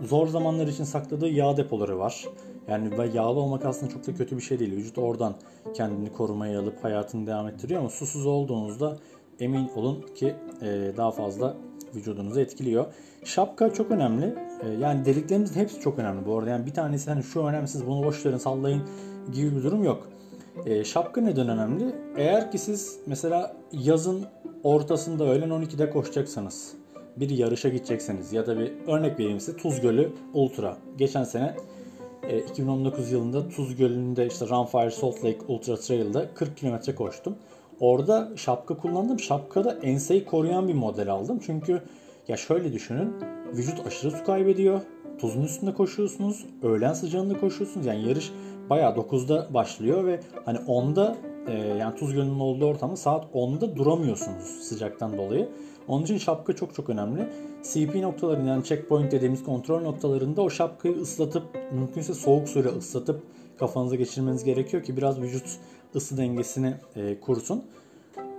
zor 0.02 0.28
zamanlar 0.28 0.68
için 0.68 0.84
sakladığı 0.84 1.30
yağ 1.30 1.58
depoları 1.58 2.00
var. 2.00 2.26
Yani 2.68 2.98
ve 2.98 3.08
yağlı 3.14 3.40
olmak 3.40 3.66
aslında 3.66 3.92
çok 3.92 4.08
da 4.08 4.16
kötü 4.16 4.38
bir 4.38 4.42
şey 4.42 4.60
değil. 4.60 4.72
Vücut 4.72 4.98
oradan 4.98 5.36
kendini 5.74 6.14
korumaya 6.14 6.60
alıp 6.60 6.84
hayatını 6.84 7.28
devam 7.28 7.48
ettiriyor 7.48 7.80
ama 7.80 7.90
susuz 7.90 8.26
olduğunuzda 8.26 8.98
emin 9.40 9.70
olun 9.76 10.06
ki 10.16 10.36
e, 10.62 10.92
daha 10.98 11.12
fazla 11.12 11.58
vücudunuzu 11.96 12.40
etkiliyor. 12.40 12.86
Şapka 13.24 13.74
çok 13.74 13.92
önemli. 13.92 14.36
E, 14.64 14.70
yani 14.70 15.06
deliklerimizin 15.06 15.60
hepsi 15.60 15.80
çok 15.80 16.00
önemli 16.00 16.26
bu 16.26 16.40
arada. 16.40 16.50
Yani 16.50 16.66
bir 16.66 16.74
tanesi 16.74 17.10
hani 17.10 17.24
şu 17.24 17.46
önemsiz 17.46 17.88
bunu 17.88 18.06
boş 18.06 18.26
verin 18.26 18.38
sallayın 18.38 18.82
gibi 19.34 19.56
bir 19.56 19.64
durum 19.64 19.84
yok. 19.84 20.08
E, 20.66 20.84
şapka 20.84 21.22
neden 21.22 21.50
önemli? 21.50 21.96
Eğer 22.18 22.52
ki 22.52 22.58
siz 22.58 23.00
mesela 23.06 23.56
yazın 23.72 24.26
ortasında 24.64 25.24
öğlen 25.24 25.50
12'de 25.50 25.90
koşacaksanız 25.90 26.74
bir 27.18 27.30
yarışa 27.30 27.70
gidecekseniz 27.70 28.34
ya 28.34 28.48
da 28.48 28.60
bir 28.60 28.72
örnek 28.88 29.20
vereyim 29.20 29.40
size 29.40 29.58
Tuz 29.58 29.82
Gölü 29.82 30.12
Ultra. 30.34 30.78
Geçen 30.98 31.24
sene 31.24 31.56
2019 32.50 33.08
e, 33.08 33.12
yılında 33.12 33.50
Tuz 33.50 33.76
Gölü'nde 33.76 34.28
işte 34.28 34.48
Runfire 34.48 34.92
Salt 34.92 35.18
Lake 35.26 35.40
Ultra 35.48 35.76
Trail'da 35.76 36.34
40 36.34 36.58
kilometre 36.58 36.96
koştum. 36.96 37.36
Orada 37.80 38.32
şapka 38.36 38.78
kullandım. 38.78 39.20
Şapkada 39.20 39.74
enseyi 39.74 40.26
koruyan 40.26 40.68
bir 40.68 40.74
model 40.74 41.10
aldım. 41.12 41.40
Çünkü 41.46 41.82
ya 42.28 42.38
şöyle 42.38 42.74
düşünün. 42.74 43.14
Vücut 43.54 43.88
aşırı 43.88 44.12
su 44.12 44.24
kaybediyor. 44.24 44.82
Tuzun 45.20 45.42
üstünde 45.42 45.74
koşuyorsunuz. 45.74 46.46
Öğlen 46.64 46.94
sıcağında 46.94 47.40
koşuyorsunuz. 47.40 47.86
Yani 47.86 48.08
yarış 48.08 48.32
bayağı 48.70 48.96
9'da 48.96 49.54
başlıyor 49.54 50.06
ve 50.06 50.20
hani 50.46 50.58
10'da 50.58 51.18
e, 51.48 51.54
yani 51.58 51.96
Tuz 51.96 52.14
Gölü'nün 52.14 52.40
olduğu 52.40 52.66
ortamda 52.66 52.96
saat 52.96 53.26
10'da 53.34 53.76
duramıyorsunuz 53.76 54.46
sıcaktan 54.46 55.18
dolayı. 55.18 55.50
Onun 55.88 56.04
için 56.04 56.18
şapka 56.18 56.56
çok 56.56 56.76
çok 56.76 56.90
önemli. 56.90 57.30
CP 57.64 57.96
noktalarında 57.96 58.50
yani 58.50 58.64
checkpoint 58.64 59.12
dediğimiz 59.12 59.44
kontrol 59.44 59.82
noktalarında 59.82 60.42
o 60.42 60.50
şapkayı 60.50 60.96
ıslatıp 60.96 61.44
mümkünse 61.72 62.14
soğuk 62.14 62.50
suyla 62.50 62.72
ıslatıp 62.72 63.24
kafanıza 63.58 63.96
geçirmeniz 63.96 64.44
gerekiyor 64.44 64.84
ki 64.84 64.98
biraz 64.98 65.22
vücut 65.22 65.60
ısı 65.96 66.18
dengesini 66.18 66.74
e, 66.96 67.20
kursun. 67.20 67.64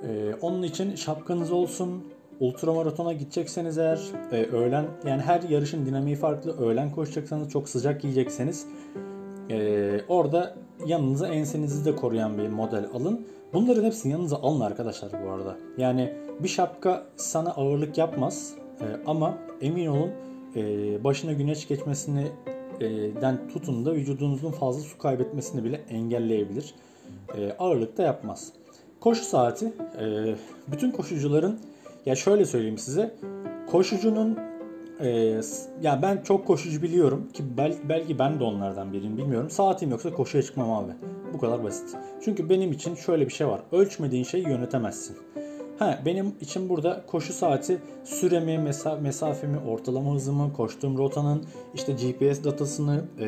E, 0.08 0.34
onun 0.40 0.62
için 0.62 0.94
şapkanız 0.94 1.52
olsun. 1.52 2.04
Ultramaratona 2.40 3.12
gidecekseniz 3.12 3.78
eğer 3.78 4.00
e, 4.32 4.44
öğlen 4.44 4.86
yani 5.06 5.22
her 5.22 5.42
yarışın 5.42 5.86
dinamiği 5.86 6.16
farklı. 6.16 6.58
Öğlen 6.58 6.90
koşacaksanız 6.90 7.50
çok 7.50 7.68
sıcak 7.68 8.02
giyecekseniz 8.02 8.66
e, 9.50 10.00
orada 10.08 10.54
yanınıza 10.86 11.28
ensenizi 11.28 11.84
de 11.84 11.96
koruyan 11.96 12.38
bir 12.38 12.48
model 12.48 12.86
alın. 12.94 13.26
Bunların 13.52 13.84
hepsini 13.84 14.12
yanınıza 14.12 14.36
alın 14.36 14.60
arkadaşlar 14.60 15.10
bu 15.26 15.30
arada. 15.30 15.56
Yani 15.78 16.12
bir 16.40 16.48
şapka 16.48 17.06
sana 17.16 17.50
ağırlık 17.50 17.98
yapmaz 17.98 18.54
e, 18.80 18.84
ama 19.06 19.38
emin 19.60 19.86
olun 19.86 20.10
e, 20.56 21.04
başına 21.04 21.32
güneş 21.32 21.68
geçmesini 21.68 22.26
den 23.22 23.48
tutun 23.48 23.86
da 23.86 23.94
vücudunuzun 23.94 24.50
fazla 24.50 24.80
su 24.80 24.98
kaybetmesini 24.98 25.64
bile 25.64 25.80
engelleyebilir. 25.90 26.74
E, 27.36 27.52
ağırlık 27.58 27.98
da 27.98 28.02
yapmaz. 28.02 28.52
Koşu 29.00 29.24
saati 29.24 29.72
e, 30.00 30.34
bütün 30.68 30.90
koşucuların 30.90 31.60
ya 32.06 32.16
şöyle 32.16 32.44
söyleyeyim 32.44 32.78
size 32.78 33.14
koşucunun 33.66 34.38
e, 35.00 35.40
ya 35.82 36.02
ben 36.02 36.22
çok 36.22 36.46
koşucu 36.46 36.82
biliyorum 36.82 37.28
ki 37.32 37.44
bel, 37.56 37.74
belki 37.88 38.18
ben 38.18 38.40
de 38.40 38.44
onlardan 38.44 38.92
biriyim 38.92 39.16
bilmiyorum. 39.16 39.50
Saatim 39.50 39.90
yoksa 39.90 40.12
koşuya 40.12 40.42
çıkmam 40.42 40.72
abi. 40.72 40.92
Bu 41.34 41.38
kadar 41.38 41.64
basit. 41.64 41.96
Çünkü 42.24 42.50
benim 42.50 42.72
için 42.72 42.94
şöyle 42.94 43.26
bir 43.26 43.32
şey 43.32 43.46
var. 43.46 43.60
Ölçmediğin 43.72 44.24
şeyi 44.24 44.48
yönetemezsin. 44.48 45.16
Ha, 45.78 45.98
benim 46.04 46.34
için 46.40 46.68
burada 46.68 47.02
koşu 47.06 47.32
saati 47.32 47.78
süremi, 48.04 48.58
mesa 48.58 48.96
mesafemi, 48.96 49.58
ortalama 49.58 50.14
hızımı, 50.14 50.52
koştuğum 50.52 50.98
rotanın 50.98 51.44
işte 51.74 51.92
GPS 51.92 52.44
datasını, 52.44 53.04
e, 53.20 53.26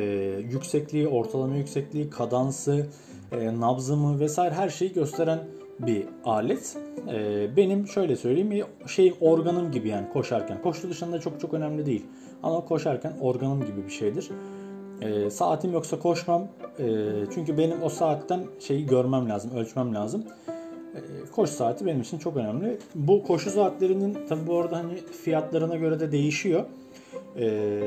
yüksekliği, 0.52 1.08
ortalama 1.08 1.56
yüksekliği, 1.56 2.10
kadansı, 2.10 2.86
e, 3.32 3.60
nabzımı 3.60 4.20
vesaire 4.20 4.54
her 4.54 4.68
şeyi 4.68 4.92
gösteren 4.92 5.38
bir 5.78 6.06
alet. 6.24 6.76
E, 7.08 7.56
benim 7.56 7.88
şöyle 7.88 8.16
söyleyeyim 8.16 8.50
bir 8.50 8.64
şey 8.86 9.14
organım 9.20 9.72
gibi 9.72 9.88
yani 9.88 10.08
koşarken. 10.12 10.62
Koşu 10.62 10.90
dışında 10.90 11.20
çok 11.20 11.40
çok 11.40 11.54
önemli 11.54 11.86
değil. 11.86 12.06
Ama 12.42 12.64
koşarken 12.64 13.12
organım 13.20 13.66
gibi 13.66 13.84
bir 13.86 13.92
şeydir. 13.92 14.30
E, 15.00 15.30
saatim 15.30 15.72
yoksa 15.72 15.98
koşmam. 15.98 16.48
E, 16.78 16.86
çünkü 17.34 17.58
benim 17.58 17.82
o 17.82 17.88
saatten 17.88 18.44
şeyi 18.60 18.86
görmem 18.86 19.28
lazım, 19.28 19.50
ölçmem 19.50 19.94
lazım. 19.94 20.24
E, 20.95 21.00
koşu 21.33 21.52
saati 21.52 21.87
benim 21.87 22.00
için 22.00 22.18
çok 22.18 22.37
önemli. 22.37 22.78
Bu 22.95 23.23
koşu 23.23 23.50
saatlerinin 23.50 24.18
tabi 24.28 24.47
bu 24.47 24.59
arada 24.59 24.76
hani 24.76 24.97
fiyatlarına 25.25 25.76
göre 25.76 26.00
de 26.00 26.12
değişiyor. 26.12 26.64
E, 27.38 27.80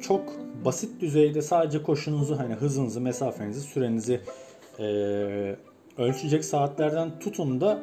çok 0.00 0.22
basit 0.64 1.00
düzeyde 1.00 1.42
sadece 1.42 1.82
koşunuzu 1.82 2.38
hani 2.38 2.54
hızınızı, 2.54 3.00
mesafenizi, 3.00 3.60
sürenizi 3.60 4.20
e, 4.78 4.84
ölçecek 5.98 6.44
saatlerden 6.44 7.18
tutun 7.18 7.60
da 7.60 7.78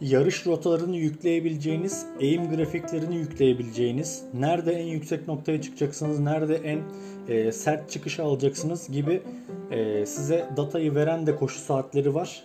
yarış 0.00 0.46
rotalarını 0.46 0.96
yükleyebileceğiniz, 0.96 2.06
eğim 2.20 2.56
grafiklerini 2.56 3.16
yükleyebileceğiniz, 3.16 4.24
nerede 4.34 4.72
en 4.72 4.86
yüksek 4.86 5.28
noktaya 5.28 5.62
çıkacaksınız, 5.62 6.20
nerede 6.20 6.56
en 6.56 6.80
e, 7.28 7.52
sert 7.52 7.90
çıkış 7.90 8.20
alacaksınız 8.20 8.88
gibi 8.88 9.22
e, 9.70 10.06
size 10.06 10.48
datayı 10.56 10.94
veren 10.94 11.26
de 11.26 11.36
koşu 11.36 11.58
saatleri 11.58 12.14
var. 12.14 12.44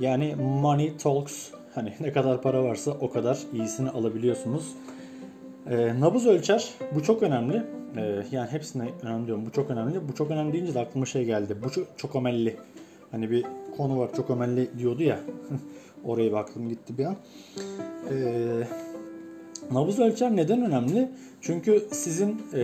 Yani 0.00 0.34
money 0.34 0.96
talks. 0.96 1.50
Hani 1.74 1.92
ne 2.00 2.12
kadar 2.12 2.42
para 2.42 2.64
varsa 2.64 2.90
o 2.90 3.10
kadar 3.10 3.38
iyisini 3.52 3.90
alabiliyorsunuz. 3.90 4.72
E, 5.70 6.00
nabız 6.00 6.26
ölçer. 6.26 6.70
Bu 6.94 7.02
çok 7.02 7.22
önemli. 7.22 7.62
E, 7.96 8.24
yani 8.30 8.50
hepsine 8.50 8.88
önemli 9.02 9.26
diyorum. 9.26 9.46
Bu 9.46 9.52
çok 9.52 9.70
önemli. 9.70 10.08
Bu 10.08 10.14
çok 10.14 10.30
önemli 10.30 10.52
deyince 10.52 10.74
de 10.74 10.80
aklıma 10.80 11.06
şey 11.06 11.24
geldi. 11.24 11.56
Bu 11.64 11.70
çok, 11.70 11.86
çok 11.96 12.16
ömelli. 12.16 12.56
Hani 13.10 13.30
bir 13.30 13.46
konu 13.76 13.98
var 13.98 14.10
çok 14.16 14.30
ömelli 14.30 14.78
diyordu 14.78 15.02
ya. 15.02 15.20
Oraya 16.04 16.30
bir 16.30 16.36
aklım 16.36 16.68
gitti 16.68 16.98
bir 16.98 17.04
an. 17.04 17.16
Ee, 18.10 18.66
nabız 19.72 19.98
ölçer 19.98 20.36
neden 20.36 20.64
önemli? 20.64 21.10
Çünkü 21.40 21.86
sizin 21.90 22.42
e, 22.54 22.62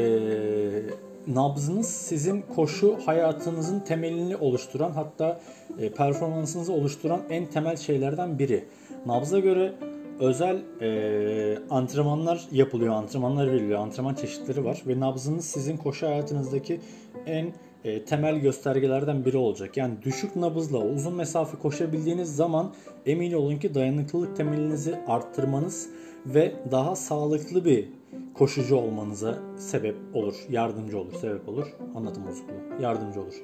nabzınız 1.27 1.89
sizin 1.89 2.43
koşu 2.43 2.99
hayatınızın 3.07 3.81
temelini 3.81 4.37
oluşturan 4.37 4.93
hatta 4.93 5.41
e, 5.79 5.91
performansınızı 5.91 6.73
oluşturan 6.73 7.21
en 7.31 7.47
temel 7.47 7.77
şeylerden 7.77 8.39
biri. 8.39 8.65
Nabza 9.07 9.39
göre 9.39 9.75
özel 10.21 10.63
e, 10.81 11.59
antrenmanlar 11.71 12.45
yapılıyor, 12.53 12.95
antrenmanlar 12.95 13.53
veriliyor, 13.53 13.79
antrenman 13.79 14.15
çeşitleri 14.15 14.65
var 14.65 14.83
ve 14.87 15.01
nabzınız 15.01 15.45
sizin 15.45 15.77
koşu 15.77 16.07
hayatınızdaki 16.07 16.81
en 17.27 17.53
e, 17.85 18.05
temel 18.05 18.37
göstergelerden 18.37 19.25
biri 19.25 19.37
olacak. 19.37 19.77
Yani 19.77 19.95
düşük 20.03 20.37
nabızla 20.37 20.79
uzun 20.79 21.15
mesafe 21.15 21.59
koşabildiğiniz 21.59 22.37
zaman 22.37 22.73
emin 23.07 23.33
olun 23.33 23.57
ki 23.57 23.75
dayanıklılık 23.75 24.37
temelinizi 24.37 24.95
arttırmanız 25.07 25.89
ve 26.27 26.53
daha 26.71 26.97
sağlıklı 26.97 27.65
bir 27.65 27.89
koşucu 28.35 28.77
olmanıza 28.77 29.39
sebep 29.57 29.97
olur, 30.15 30.35
yardımcı 30.51 30.99
olur, 30.99 31.13
sebep 31.21 31.49
olur. 31.49 31.67
Anlatım 31.95 32.27
bozukluğu, 32.27 32.83
yardımcı 32.83 33.21
olur. 33.21 33.35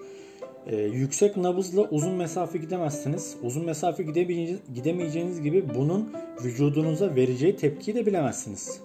Ee, 0.66 0.76
yüksek 0.76 1.36
nabızla 1.36 1.82
uzun 1.82 2.12
mesafe 2.12 2.58
gidemezsiniz. 2.58 3.36
Uzun 3.42 3.64
mesafe 3.64 4.02
gidemeyeceğiniz 4.74 5.42
gibi 5.42 5.64
bunun 5.74 6.12
vücudunuza 6.44 7.14
vereceği 7.14 7.56
tepkiyi 7.56 7.94
de 7.94 8.06
bilemezsiniz. 8.06 8.80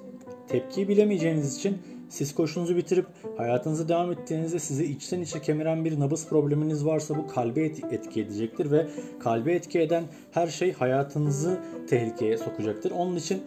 Tepkiyi 0.48 0.88
bilemeyeceğiniz 0.88 1.58
için 1.58 1.78
Siz 2.14 2.36
koşunuzu 2.36 2.78
bitirip 2.78 3.06
hayatınızı 3.38 3.90
devam 3.90 4.12
ettiğinizde 4.12 4.60
sizi 4.60 4.86
içten 4.86 5.22
içe 5.22 5.42
kemiren 5.42 5.86
bir 5.86 6.00
nabız 6.00 6.28
probleminiz 6.28 6.86
varsa 6.86 7.18
bu 7.18 7.28
kalbe 7.28 7.66
etki 7.66 8.22
edecektir 8.22 8.72
ve 8.72 8.88
kalbe 9.20 9.54
etki 9.54 9.80
eden 9.80 10.04
her 10.32 10.48
şey 10.48 10.74
hayatınızı 10.74 11.60
tehlikeye 11.90 12.38
sokacaktır. 12.38 12.92
Onun 12.92 13.16
için 13.16 13.42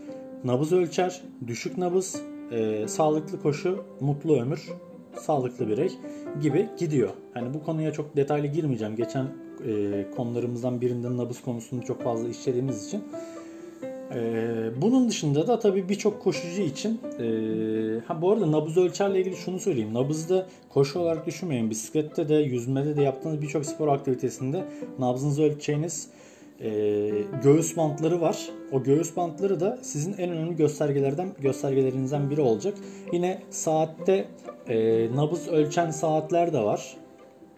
nabız 0.44 0.72
ölçer, 0.72 1.22
düşük 1.46 1.78
nabız, 1.78 2.22
e, 2.50 2.88
sağlıklı 2.88 3.42
koşu, 3.42 3.84
mutlu 4.00 4.40
ömür, 4.40 4.72
sağlıklı 5.14 5.68
birey 5.68 5.90
gibi 6.42 6.68
gidiyor. 6.78 7.10
Yani 7.36 7.54
bu 7.54 7.62
konuya 7.62 7.92
çok 7.92 8.16
detaylı 8.16 8.46
girmeyeceğim. 8.46 8.96
Geçen 8.96 9.24
e, 9.66 10.04
konularımızdan 10.16 10.80
birinde 10.80 11.16
nabız 11.16 11.42
konusunu 11.42 11.82
çok 11.82 12.02
fazla 12.02 12.28
işlediğimiz 12.28 12.86
için. 12.86 13.04
E, 14.14 14.20
bunun 14.82 15.08
dışında 15.08 15.46
da 15.46 15.58
tabii 15.58 15.88
birçok 15.88 16.22
koşucu 16.22 16.62
için 16.62 17.00
e, 17.18 17.26
ha 18.06 18.22
bu 18.22 18.32
arada 18.32 18.52
nabız 18.52 18.76
ölçerle 18.76 19.20
ilgili 19.20 19.36
şunu 19.36 19.58
söyleyeyim. 19.58 19.94
Nabızda 19.94 20.46
koşu 20.68 20.98
olarak 20.98 21.26
düşünmeyin. 21.26 21.70
Bisiklette 21.70 22.28
de 22.28 22.34
yüzmede 22.34 22.96
de 22.96 23.02
yaptığınız 23.02 23.42
birçok 23.42 23.66
spor 23.66 23.88
aktivitesinde 23.88 24.64
nabzınızı 24.98 25.42
ölçeceğiniz 25.42 26.10
e, 26.60 26.70
göğüs 27.42 27.76
bantları 27.76 28.20
var. 28.20 28.48
O 28.72 28.82
göğüs 28.82 29.16
bantları 29.16 29.60
da 29.60 29.78
sizin 29.82 30.12
en 30.12 30.30
önemli 30.30 30.56
göstergelerden 30.56 31.28
göstergelerinizden 31.40 32.30
biri 32.30 32.40
olacak. 32.40 32.74
Yine 33.12 33.42
saatte 33.50 34.28
e, 34.68 35.08
nabız 35.16 35.48
ölçen 35.48 35.90
saatler 35.90 36.52
de 36.52 36.60
var. 36.60 36.96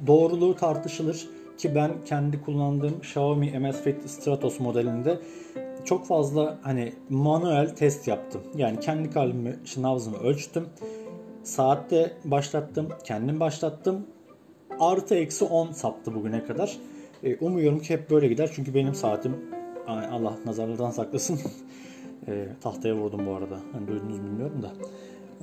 Doğruluğu 0.07 0.55
tartışılır 0.55 1.29
ki 1.59 1.75
ben 1.75 1.91
kendi 2.07 2.43
kullandığım 2.43 2.99
Xiaomi 2.99 3.59
MS 3.59 3.81
Fit 3.83 4.11
Stratos 4.11 4.61
modelinde 4.61 5.19
çok 5.85 6.07
fazla 6.07 6.59
hani 6.63 6.93
manuel 7.09 7.75
test 7.77 8.09
yaptım. 8.09 8.41
Yani 8.57 8.81
kendi 8.81 9.11
kalbimi, 9.11 9.57
nabzımı 9.77 10.19
ölçtüm. 10.19 10.69
Saatte 11.43 12.13
başlattım, 12.25 12.89
kendim 13.05 13.41
başlattım. 13.41 14.07
Artı 14.81 15.15
eksi 15.15 15.45
10 15.45 15.73
saptı 15.73 16.15
bugüne 16.15 16.45
kadar. 16.45 16.77
E, 17.25 17.37
umuyorum 17.37 17.79
ki 17.79 17.95
hep 17.95 18.11
böyle 18.11 18.29
gider 18.29 18.51
çünkü 18.55 18.75
benim 18.75 18.95
saatim 18.95 19.37
Allah 19.87 20.37
nazarlardan 20.47 20.91
saklasın. 20.91 21.39
e, 22.29 22.49
tahtaya 22.61 22.95
vurdum 22.97 23.27
bu 23.27 23.35
arada. 23.35 23.59
Hani 23.73 23.89
duydunuz 23.89 24.23
bilmiyorum 24.23 24.63
da. 24.63 24.73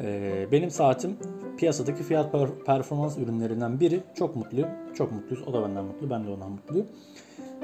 E, 0.04 0.48
benim 0.52 0.72
saatim 0.72 1.18
piyasadaki 1.58 2.04
fiyat 2.04 2.32
performans 2.66 3.18
ürünlerinden 3.18 3.80
biri. 3.80 4.00
Çok 4.16 4.36
mutluyum. 4.36 4.70
Çok 4.94 5.12
mutluyuz. 5.12 5.48
O 5.48 5.54
da 5.54 5.64
benden 5.64 5.86
mutlu. 5.86 6.10
Ben 6.10 6.28
de 6.28 6.30
ondan 6.30 6.52
mutluyum. 6.52 6.88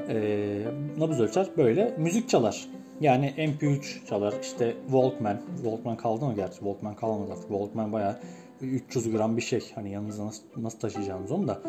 E, 0.10 0.66
nabız 0.98 1.20
ölçer 1.20 1.48
böyle. 1.58 1.96
Müzik 1.98 2.30
çalar. 2.30 2.68
Yani 3.02 3.34
MP3 3.38 4.06
çalar. 4.06 4.34
İşte 4.42 4.76
Walkman. 4.86 5.38
Walkman 5.56 5.98
kaldı 5.98 6.26
mı 6.26 6.36
gerçi? 6.36 6.56
Walkman 6.56 6.96
kalmadı 6.96 7.32
artık. 7.32 7.48
Walkman 7.48 7.94
bayağı 7.94 8.20
300 8.62 9.12
gram 9.12 9.38
bir 9.38 9.42
şey. 9.42 9.72
Hani 9.76 9.92
yanınızda 9.92 10.26
nasıl, 10.26 10.44
nasıl 10.58 10.80
taşıyacağınız 10.80 11.32
onu 11.32 11.48
da. 11.48 11.62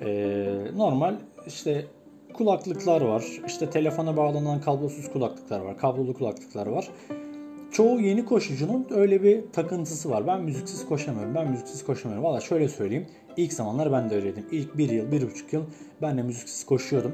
Ee, 0.00 0.58
normal 0.76 1.14
işte 1.48 1.86
kulaklıklar 2.34 3.00
var. 3.00 3.24
İşte 3.46 3.70
telefona 3.70 4.16
bağlanan 4.16 4.60
kablosuz 4.60 5.12
kulaklıklar 5.12 5.60
var. 5.60 5.78
Kablolu 5.78 6.14
kulaklıklar 6.14 6.66
var. 6.66 6.88
Çoğu 7.72 8.00
yeni 8.00 8.24
koşucunun 8.24 8.86
öyle 8.90 9.22
bir 9.22 9.42
takıntısı 9.52 10.10
var. 10.10 10.26
Ben 10.26 10.40
müziksiz 10.40 10.86
koşamıyorum. 10.86 11.34
Ben 11.34 11.50
müziksiz 11.50 11.84
koşamıyorum. 11.84 12.24
Valla 12.24 12.40
şöyle 12.40 12.68
söyleyeyim. 12.68 13.06
İlk 13.36 13.52
zamanlar 13.52 13.92
ben 13.92 14.10
de 14.10 14.14
öyleydim. 14.14 14.46
İlk 14.50 14.78
bir 14.78 14.90
yıl, 14.90 15.12
bir 15.12 15.22
buçuk 15.22 15.52
yıl 15.52 15.62
ben 16.02 16.18
de 16.18 16.22
müziksiz 16.22 16.66
koşuyordum. 16.66 17.12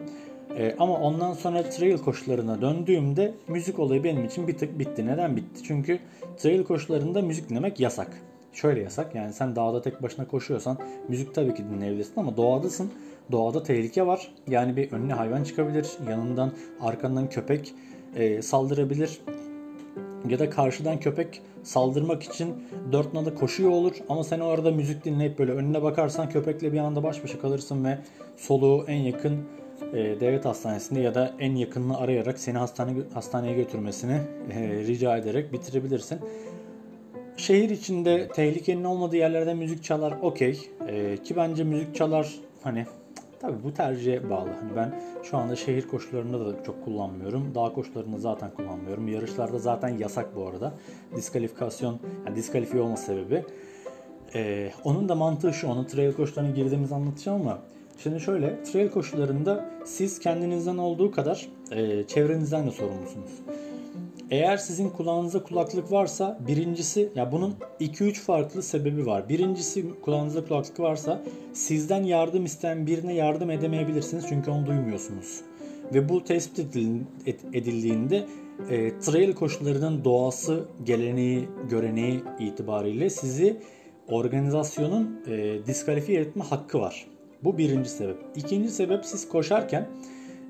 Ee, 0.59 0.75
ama 0.79 1.00
ondan 1.00 1.33
sonra 1.33 1.62
trail 1.62 1.99
koşularına 1.99 2.61
döndüğümde 2.61 3.35
müzik 3.49 3.79
olayı 3.79 4.05
benim 4.05 4.25
için 4.25 4.49
bir 4.49 4.59
tık 4.59 4.79
bitti. 4.79 5.07
Neden 5.07 5.37
bitti? 5.37 5.62
Çünkü 5.64 5.99
trail 6.37 6.64
koşularında 6.64 7.23
müzik 7.23 7.49
dinlemek 7.49 7.81
yasak. 7.81 8.11
Şöyle 8.53 8.81
yasak 8.81 9.14
yani 9.14 9.33
sen 9.33 9.57
dağda 9.57 9.83
tek 9.83 10.03
başına 10.03 10.26
koşuyorsan 10.26 10.79
müzik 11.09 11.35
tabii 11.35 11.55
ki 11.55 11.64
dinleyebilirsin 11.71 12.14
ama 12.17 12.37
doğadasın. 12.37 12.91
Doğada 13.33 13.62
tehlike 13.62 14.07
var. 14.07 14.35
Yani 14.49 14.76
bir 14.76 14.93
önüne 14.93 15.12
hayvan 15.12 15.45
çıkabilir. 15.45 15.88
Yanından 16.11 16.52
arkandan 16.81 17.28
köpek 17.28 17.75
e, 18.16 18.43
saldırabilir. 18.43 19.21
Ya 20.28 20.38
da 20.38 20.50
karşıdan 20.50 21.00
köpek 21.00 21.43
saldırmak 21.62 22.23
için 22.23 22.54
dört 22.93 23.14
nada 23.14 23.35
koşuyor 23.35 23.71
olur. 23.71 23.93
Ama 24.09 24.25
sen 24.25 24.40
o 24.40 24.47
arada 24.47 24.71
müzik 24.71 25.04
dinleyip 25.04 25.38
böyle 25.38 25.52
önüne 25.52 25.83
bakarsan 25.83 26.28
köpekle 26.28 26.73
bir 26.73 26.78
anda 26.78 27.02
baş 27.02 27.25
başa 27.25 27.40
kalırsın 27.40 27.85
ve 27.85 27.99
soluğu 28.37 28.85
en 28.88 29.00
yakın 29.00 29.38
e, 29.93 30.21
devlet 30.21 30.45
hastanesinde 30.45 31.00
ya 31.00 31.14
da 31.14 31.35
en 31.38 31.54
yakınını 31.54 31.99
arayarak 31.99 32.38
seni 32.38 32.59
hastane 32.59 32.92
hastaneye 33.14 33.55
götürmesini 33.55 34.20
e, 34.51 34.68
rica 34.87 35.16
ederek 35.16 35.53
bitirebilirsin. 35.53 36.18
Şehir 37.37 37.70
içinde 37.70 38.29
tehlikenin 38.29 38.85
olmadığı 38.85 39.16
yerlerde 39.16 39.55
müzik 39.55 39.85
çalar 39.85 40.14
okey. 40.22 40.61
E, 40.88 41.16
ki 41.16 41.37
bence 41.37 41.64
müzik 41.64 41.94
çalar 41.94 42.35
hani 42.62 42.87
tabi 43.46 43.64
bu 43.64 43.74
tercihe 43.74 44.30
bağlı. 44.30 44.48
Hani 44.61 44.76
ben 44.76 45.00
şu 45.22 45.37
anda 45.37 45.57
şehir 45.57 45.88
koşularında 45.88 46.46
da 46.46 46.64
çok 46.64 46.85
kullanmıyorum. 46.85 47.54
Dağ 47.54 47.72
koşularında 47.72 48.18
zaten 48.18 48.50
kullanmıyorum. 48.50 49.09
Yarışlarda 49.09 49.59
zaten 49.59 49.88
yasak 49.88 50.37
bu 50.37 50.46
arada. 50.46 50.74
Diskalifikasyon, 51.16 52.00
yani 52.26 52.37
diskalifiye 52.37 52.83
olma 52.83 52.96
sebebi. 52.96 53.44
Ee, 54.35 54.70
onun 54.85 55.09
da 55.09 55.14
mantığı 55.14 55.52
şu, 55.52 55.68
onun 55.68 55.85
trail 55.85 56.12
koşularına 56.12 56.50
girdiğimizi 56.50 56.94
anlatacağım 56.94 57.40
ama 57.40 57.59
Şimdi 57.98 58.20
şöyle, 58.20 58.62
trail 58.62 58.88
koşularında 58.88 59.64
siz 59.85 60.18
kendinizden 60.18 60.76
olduğu 60.76 61.11
kadar 61.11 61.48
e, 61.70 62.04
çevrenizden 62.07 62.66
de 62.66 62.70
sorumlusunuz. 62.70 63.30
Eğer 64.35 64.57
sizin 64.57 64.90
kulağınızda 64.90 65.42
kulaklık 65.42 65.92
varsa 65.92 66.38
birincisi 66.47 67.09
ya 67.14 67.33
bunun 67.33 67.55
2-3 67.81 68.14
farklı 68.14 68.62
sebebi 68.62 69.07
var. 69.07 69.29
Birincisi 69.29 70.01
kulağınızda 70.01 70.44
kulaklık 70.44 70.81
varsa 70.81 71.23
sizden 71.53 72.03
yardım 72.03 72.44
isteyen 72.44 72.87
birine 72.87 73.14
yardım 73.14 73.51
edemeyebilirsiniz 73.51 74.25
çünkü 74.29 74.51
onu 74.51 74.66
duymuyorsunuz. 74.66 75.40
Ve 75.94 76.09
bu 76.09 76.25
tespit 76.25 76.77
edildiğinde 77.53 78.27
e, 78.70 78.99
trail 78.99 79.33
koşularının 79.33 80.05
doğası, 80.05 80.64
geleneği, 80.85 81.49
göreneği 81.70 82.23
itibariyle 82.38 83.11
sizi 83.11 83.61
organizasyonun 84.09 85.20
e, 85.27 85.66
diskalifiye 85.66 86.20
etme 86.20 86.44
hakkı 86.44 86.81
var. 86.81 87.07
Bu 87.44 87.59
birinci 87.59 87.90
sebep. 87.90 88.16
İkinci 88.37 88.68
sebep 88.68 89.05
siz 89.05 89.29
koşarken 89.29 89.88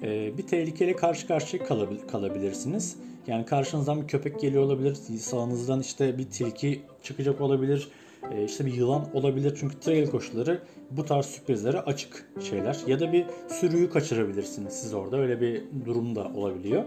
e, 0.02 0.38
bir 0.38 0.42
tehlikeyle 0.42 0.96
karşı 0.96 1.26
karşıya 1.26 1.64
kalabilirsiniz. 2.06 2.96
Yani 3.26 3.46
karşınızdan 3.46 4.02
bir 4.02 4.06
köpek 4.06 4.40
geliyor 4.40 4.62
olabilir, 4.62 4.94
sağınızdan 5.18 5.80
işte 5.80 6.18
bir 6.18 6.24
tilki 6.24 6.82
çıkacak 7.02 7.40
olabilir, 7.40 7.88
e, 8.32 8.44
işte 8.44 8.66
bir 8.66 8.74
yılan 8.74 9.06
olabilir. 9.14 9.56
Çünkü 9.60 9.80
trail 9.80 10.06
koşuları 10.06 10.62
bu 10.90 11.04
tarz 11.04 11.26
sürprizlere 11.26 11.80
açık 11.80 12.28
şeyler. 12.40 12.76
Ya 12.86 13.00
da 13.00 13.12
bir 13.12 13.26
sürüyü 13.48 13.90
kaçırabilirsiniz 13.90 14.72
siz 14.72 14.94
orada. 14.94 15.18
Öyle 15.18 15.40
bir 15.40 15.62
durum 15.84 16.16
da 16.16 16.30
olabiliyor. 16.34 16.84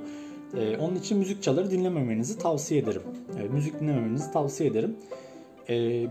E, 0.58 0.78
onun 0.78 0.96
için 0.96 1.18
müzik 1.18 1.44
çaları 1.44 1.72
dinlememenizi 1.72 2.38
tavsiye 2.38 2.82
ederim. 2.82 3.02
Müzik 3.52 3.80
dinlememenizi 3.80 4.32
tavsiye 4.32 4.70
ederim. 4.70 4.96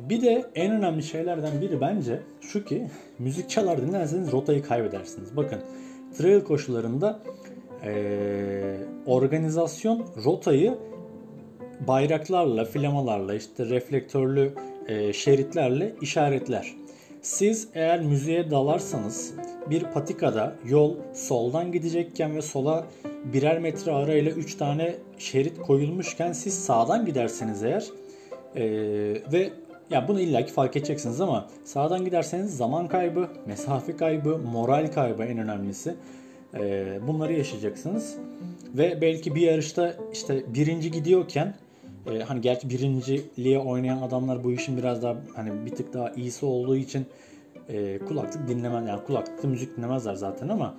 Bir 0.09 0.21
de 0.23 0.51
en 0.55 0.73
önemli 0.73 1.03
şeylerden 1.03 1.61
biri 1.61 1.81
bence 1.81 2.21
şu 2.41 2.65
ki 2.65 2.87
müzik 3.19 3.51
çalar 3.51 3.83
dinlerseniz 3.83 4.33
rotayı 4.33 4.63
kaybedersiniz. 4.63 5.37
Bakın 5.37 5.59
trail 6.19 6.41
koşularında 6.41 7.23
organizasyon 9.07 10.07
rotayı 10.25 10.79
bayraklarla, 11.87 12.65
flamalarla, 12.65 13.35
işte 13.35 13.67
reflektörlü 13.67 14.55
e, 14.89 15.13
şeritlerle 15.13 15.95
işaretler. 16.01 16.75
Siz 17.23 17.69
eğer 17.75 18.01
müziğe 18.01 18.51
dalarsanız 18.51 19.35
bir 19.71 19.83
patikada 19.83 20.55
yol 20.65 20.95
soldan 21.15 21.73
gidecekken 21.73 22.37
ve 22.37 22.43
sola 22.43 22.87
birer 23.33 23.59
metre 23.59 23.93
arayla 23.93 24.33
3 24.33 24.55
tane 24.55 24.95
şerit 25.19 25.59
koyulmuşken 25.59 26.33
siz 26.33 26.65
sağdan 26.65 27.07
giderseniz 27.07 27.65
eğer 27.65 27.85
e, 28.57 28.63
ve 29.33 29.51
ya 29.91 30.09
bunu 30.09 30.21
illaki 30.21 30.53
fark 30.53 30.77
edeceksiniz 30.77 31.21
ama 31.21 31.49
sağdan 31.65 32.05
giderseniz 32.05 32.57
zaman 32.57 32.89
kaybı, 32.89 33.29
mesafe 33.47 33.97
kaybı, 33.97 34.39
moral 34.39 34.93
kaybı 34.93 35.23
en 35.23 35.39
önemlisi. 35.39 35.95
Ee, 36.61 36.99
bunları 37.07 37.33
yaşayacaksınız. 37.33 38.17
Ve 38.75 38.99
belki 39.01 39.35
bir 39.35 39.41
yarışta 39.41 39.97
işte 40.13 40.45
birinci 40.55 40.91
gidiyorken 40.91 41.55
e, 42.11 42.19
hani 42.19 42.41
gerçi 42.41 42.71
birinciliğe 42.71 43.59
oynayan 43.59 44.03
adamlar 44.03 44.45
bu 44.45 44.53
işin 44.53 44.77
biraz 44.77 45.03
daha 45.03 45.17
hani 45.35 45.67
bir 45.67 45.71
tık 45.71 45.93
daha 45.93 46.11
iyisi 46.11 46.47
olduğu 46.47 46.77
için 46.77 47.07
e, 47.69 47.99
kulaklık 47.99 48.49
dinlemez 48.49 48.89
yani 48.89 49.05
kulaklıkta 49.05 49.49
müzik 49.49 49.77
dinlemezler 49.77 50.15
zaten 50.15 50.49
ama 50.49 50.75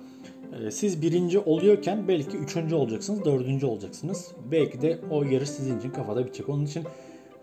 e, 0.60 0.70
siz 0.70 1.02
birinci 1.02 1.38
oluyorken 1.38 2.08
belki 2.08 2.36
üçüncü 2.36 2.74
olacaksınız, 2.74 3.24
dördüncü 3.24 3.66
olacaksınız. 3.66 4.32
Belki 4.50 4.82
de 4.82 4.98
o 5.10 5.22
yarış 5.22 5.50
sizin 5.50 5.78
için 5.78 5.90
kafada 5.90 6.26
bitecek. 6.26 6.48
Onun 6.48 6.64
için 6.64 6.84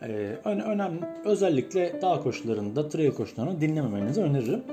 e, 0.02 0.08
önemli 0.46 1.00
özellikle 1.26 2.02
dağ 2.02 2.20
koşularında, 2.20 2.90
trail 2.90 3.12
koşularını 3.12 3.62
dinlememenizi 3.62 4.22
öneririm. 4.22 4.64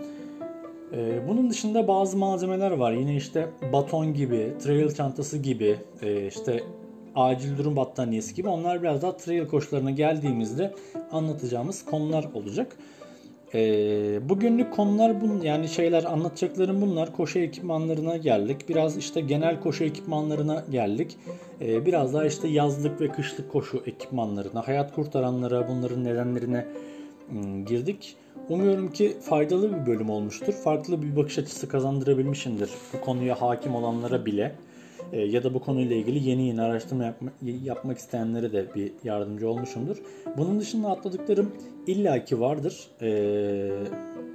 Ee, 0.92 1.28
bunun 1.28 1.50
dışında 1.50 1.88
bazı 1.88 2.16
malzemeler 2.16 2.70
var. 2.70 2.92
Yine 2.92 3.16
işte 3.16 3.48
baton 3.72 4.14
gibi, 4.14 4.52
trail 4.62 4.90
çantası 4.90 5.38
gibi, 5.38 5.76
e, 6.02 6.26
işte 6.26 6.60
acil 7.14 7.58
durum 7.58 7.76
battaniyesi 7.76 8.34
gibi. 8.34 8.48
Onlar 8.48 8.82
biraz 8.82 9.02
daha 9.02 9.16
trail 9.16 9.46
koşularına 9.46 9.90
geldiğimizde 9.90 10.74
anlatacağımız 11.12 11.84
konular 11.84 12.24
olacak. 12.34 12.76
Ee, 13.54 14.28
bugünlük 14.28 14.72
konular 14.72 15.20
bun 15.20 15.40
yani 15.40 15.68
şeyler 15.68 16.04
anlatacaklarım 16.04 16.80
bunlar. 16.80 17.16
Koşu 17.16 17.38
ekipmanlarına 17.38 18.16
geldik. 18.16 18.68
Biraz 18.68 18.96
işte 18.96 19.20
genel 19.20 19.60
koşu 19.60 19.84
ekipmanlarına 19.84 20.64
geldik. 20.70 21.16
Ee, 21.60 21.86
biraz 21.86 22.14
daha 22.14 22.26
işte 22.26 22.48
yazlık 22.48 23.00
ve 23.00 23.08
kışlık 23.08 23.52
koşu 23.52 23.82
ekipmanlarına, 23.86 24.68
hayat 24.68 24.94
kurtaranlara, 24.94 25.68
bunların 25.68 26.04
nedenlerine 26.04 26.66
ım, 27.30 27.64
girdik. 27.64 28.16
Umuyorum 28.48 28.92
ki 28.92 29.16
faydalı 29.20 29.72
bir 29.72 29.86
bölüm 29.86 30.10
olmuştur. 30.10 30.52
Farklı 30.52 31.02
bir 31.02 31.16
bakış 31.16 31.38
açısı 31.38 31.68
kazandırabilmişimdir 31.68 32.70
bu 32.92 33.00
konuya 33.00 33.40
hakim 33.40 33.74
olanlara 33.74 34.26
bile. 34.26 34.54
Ee, 35.12 35.20
ya 35.20 35.44
da 35.44 35.54
bu 35.54 35.60
konuyla 35.60 35.96
ilgili 35.96 36.28
yeni 36.28 36.46
yeni 36.46 36.62
araştırma 36.62 37.04
yapma, 37.04 37.30
yapmak 37.42 37.98
isteyenlere 37.98 38.52
de 38.52 38.66
bir 38.74 38.92
yardımcı 39.04 39.50
olmuşumdur. 39.50 39.96
Bunun 40.36 40.60
dışında 40.60 40.88
atladıklarım 40.88 41.52
illaki 41.86 42.40
vardır. 42.40 42.86
Ee, 43.02 43.70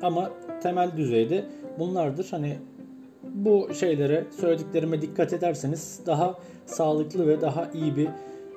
ama 0.02 0.32
temel 0.64 0.98
düzeyde 0.98 1.46
bunlardır. 1.80 2.28
Hani 2.32 2.58
bu 3.24 3.70
şeylere, 3.80 4.24
söylediklerime 4.42 5.02
dikkat 5.02 5.34
ederseniz 5.34 6.00
daha 6.06 6.40
sağlıklı 6.66 7.28
ve 7.28 7.42
daha 7.42 7.72
iyi 7.74 7.96
bir 7.96 8.08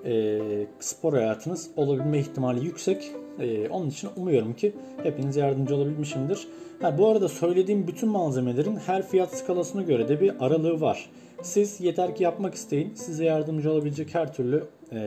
e, 0.04 0.66
spor 0.80 1.12
hayatınız 1.12 1.70
olabilme 1.76 2.18
ihtimali 2.18 2.64
yüksek. 2.64 3.12
E, 3.38 3.68
onun 3.68 3.88
için 3.88 4.08
umuyorum 4.16 4.54
ki 4.54 4.72
hepiniz 5.02 5.36
yardımcı 5.36 5.76
olabilmişimdir. 5.76 6.48
Ha, 6.82 6.98
bu 6.98 7.08
arada 7.08 7.28
söylediğim 7.28 7.86
bütün 7.86 8.08
malzemelerin 8.08 8.76
her 8.76 9.02
fiyat 9.02 9.38
skalasına 9.38 9.82
göre 9.82 10.08
de 10.08 10.20
bir 10.20 10.32
aralığı 10.46 10.80
var. 10.80 11.10
Siz 11.42 11.80
yeter 11.80 12.16
ki 12.16 12.22
yapmak 12.22 12.54
isteyin. 12.54 12.94
Size 12.94 13.24
yardımcı 13.24 13.72
olabilecek 13.72 14.14
her 14.14 14.34
türlü 14.34 14.64
e, 14.92 15.00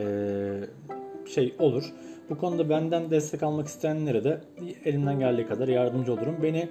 şey 1.26 1.54
olur. 1.58 1.84
Bu 2.30 2.38
konuda 2.38 2.68
benden 2.68 3.10
destek 3.10 3.42
almak 3.42 3.66
isteyenlere 3.66 4.24
de 4.24 4.40
elimden 4.84 5.18
geldiği 5.18 5.46
kadar 5.46 5.68
yardımcı 5.68 6.12
olurum. 6.12 6.36
Beni 6.42 6.68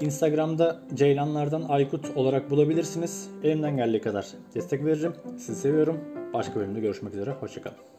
Instagram'da 0.00 0.80
Ceylanlardan 0.94 1.62
Aykut 1.68 2.16
olarak 2.16 2.50
bulabilirsiniz. 2.50 3.30
Elimden 3.44 3.76
geldiği 3.76 4.00
kadar 4.00 4.26
destek 4.54 4.84
veririm. 4.84 5.12
Sizi 5.38 5.60
seviyorum. 5.60 6.00
Başka 6.34 6.60
bölümde 6.60 6.80
görüşmek 6.80 7.14
üzere. 7.14 7.30
Hoşçakalın. 7.30 7.89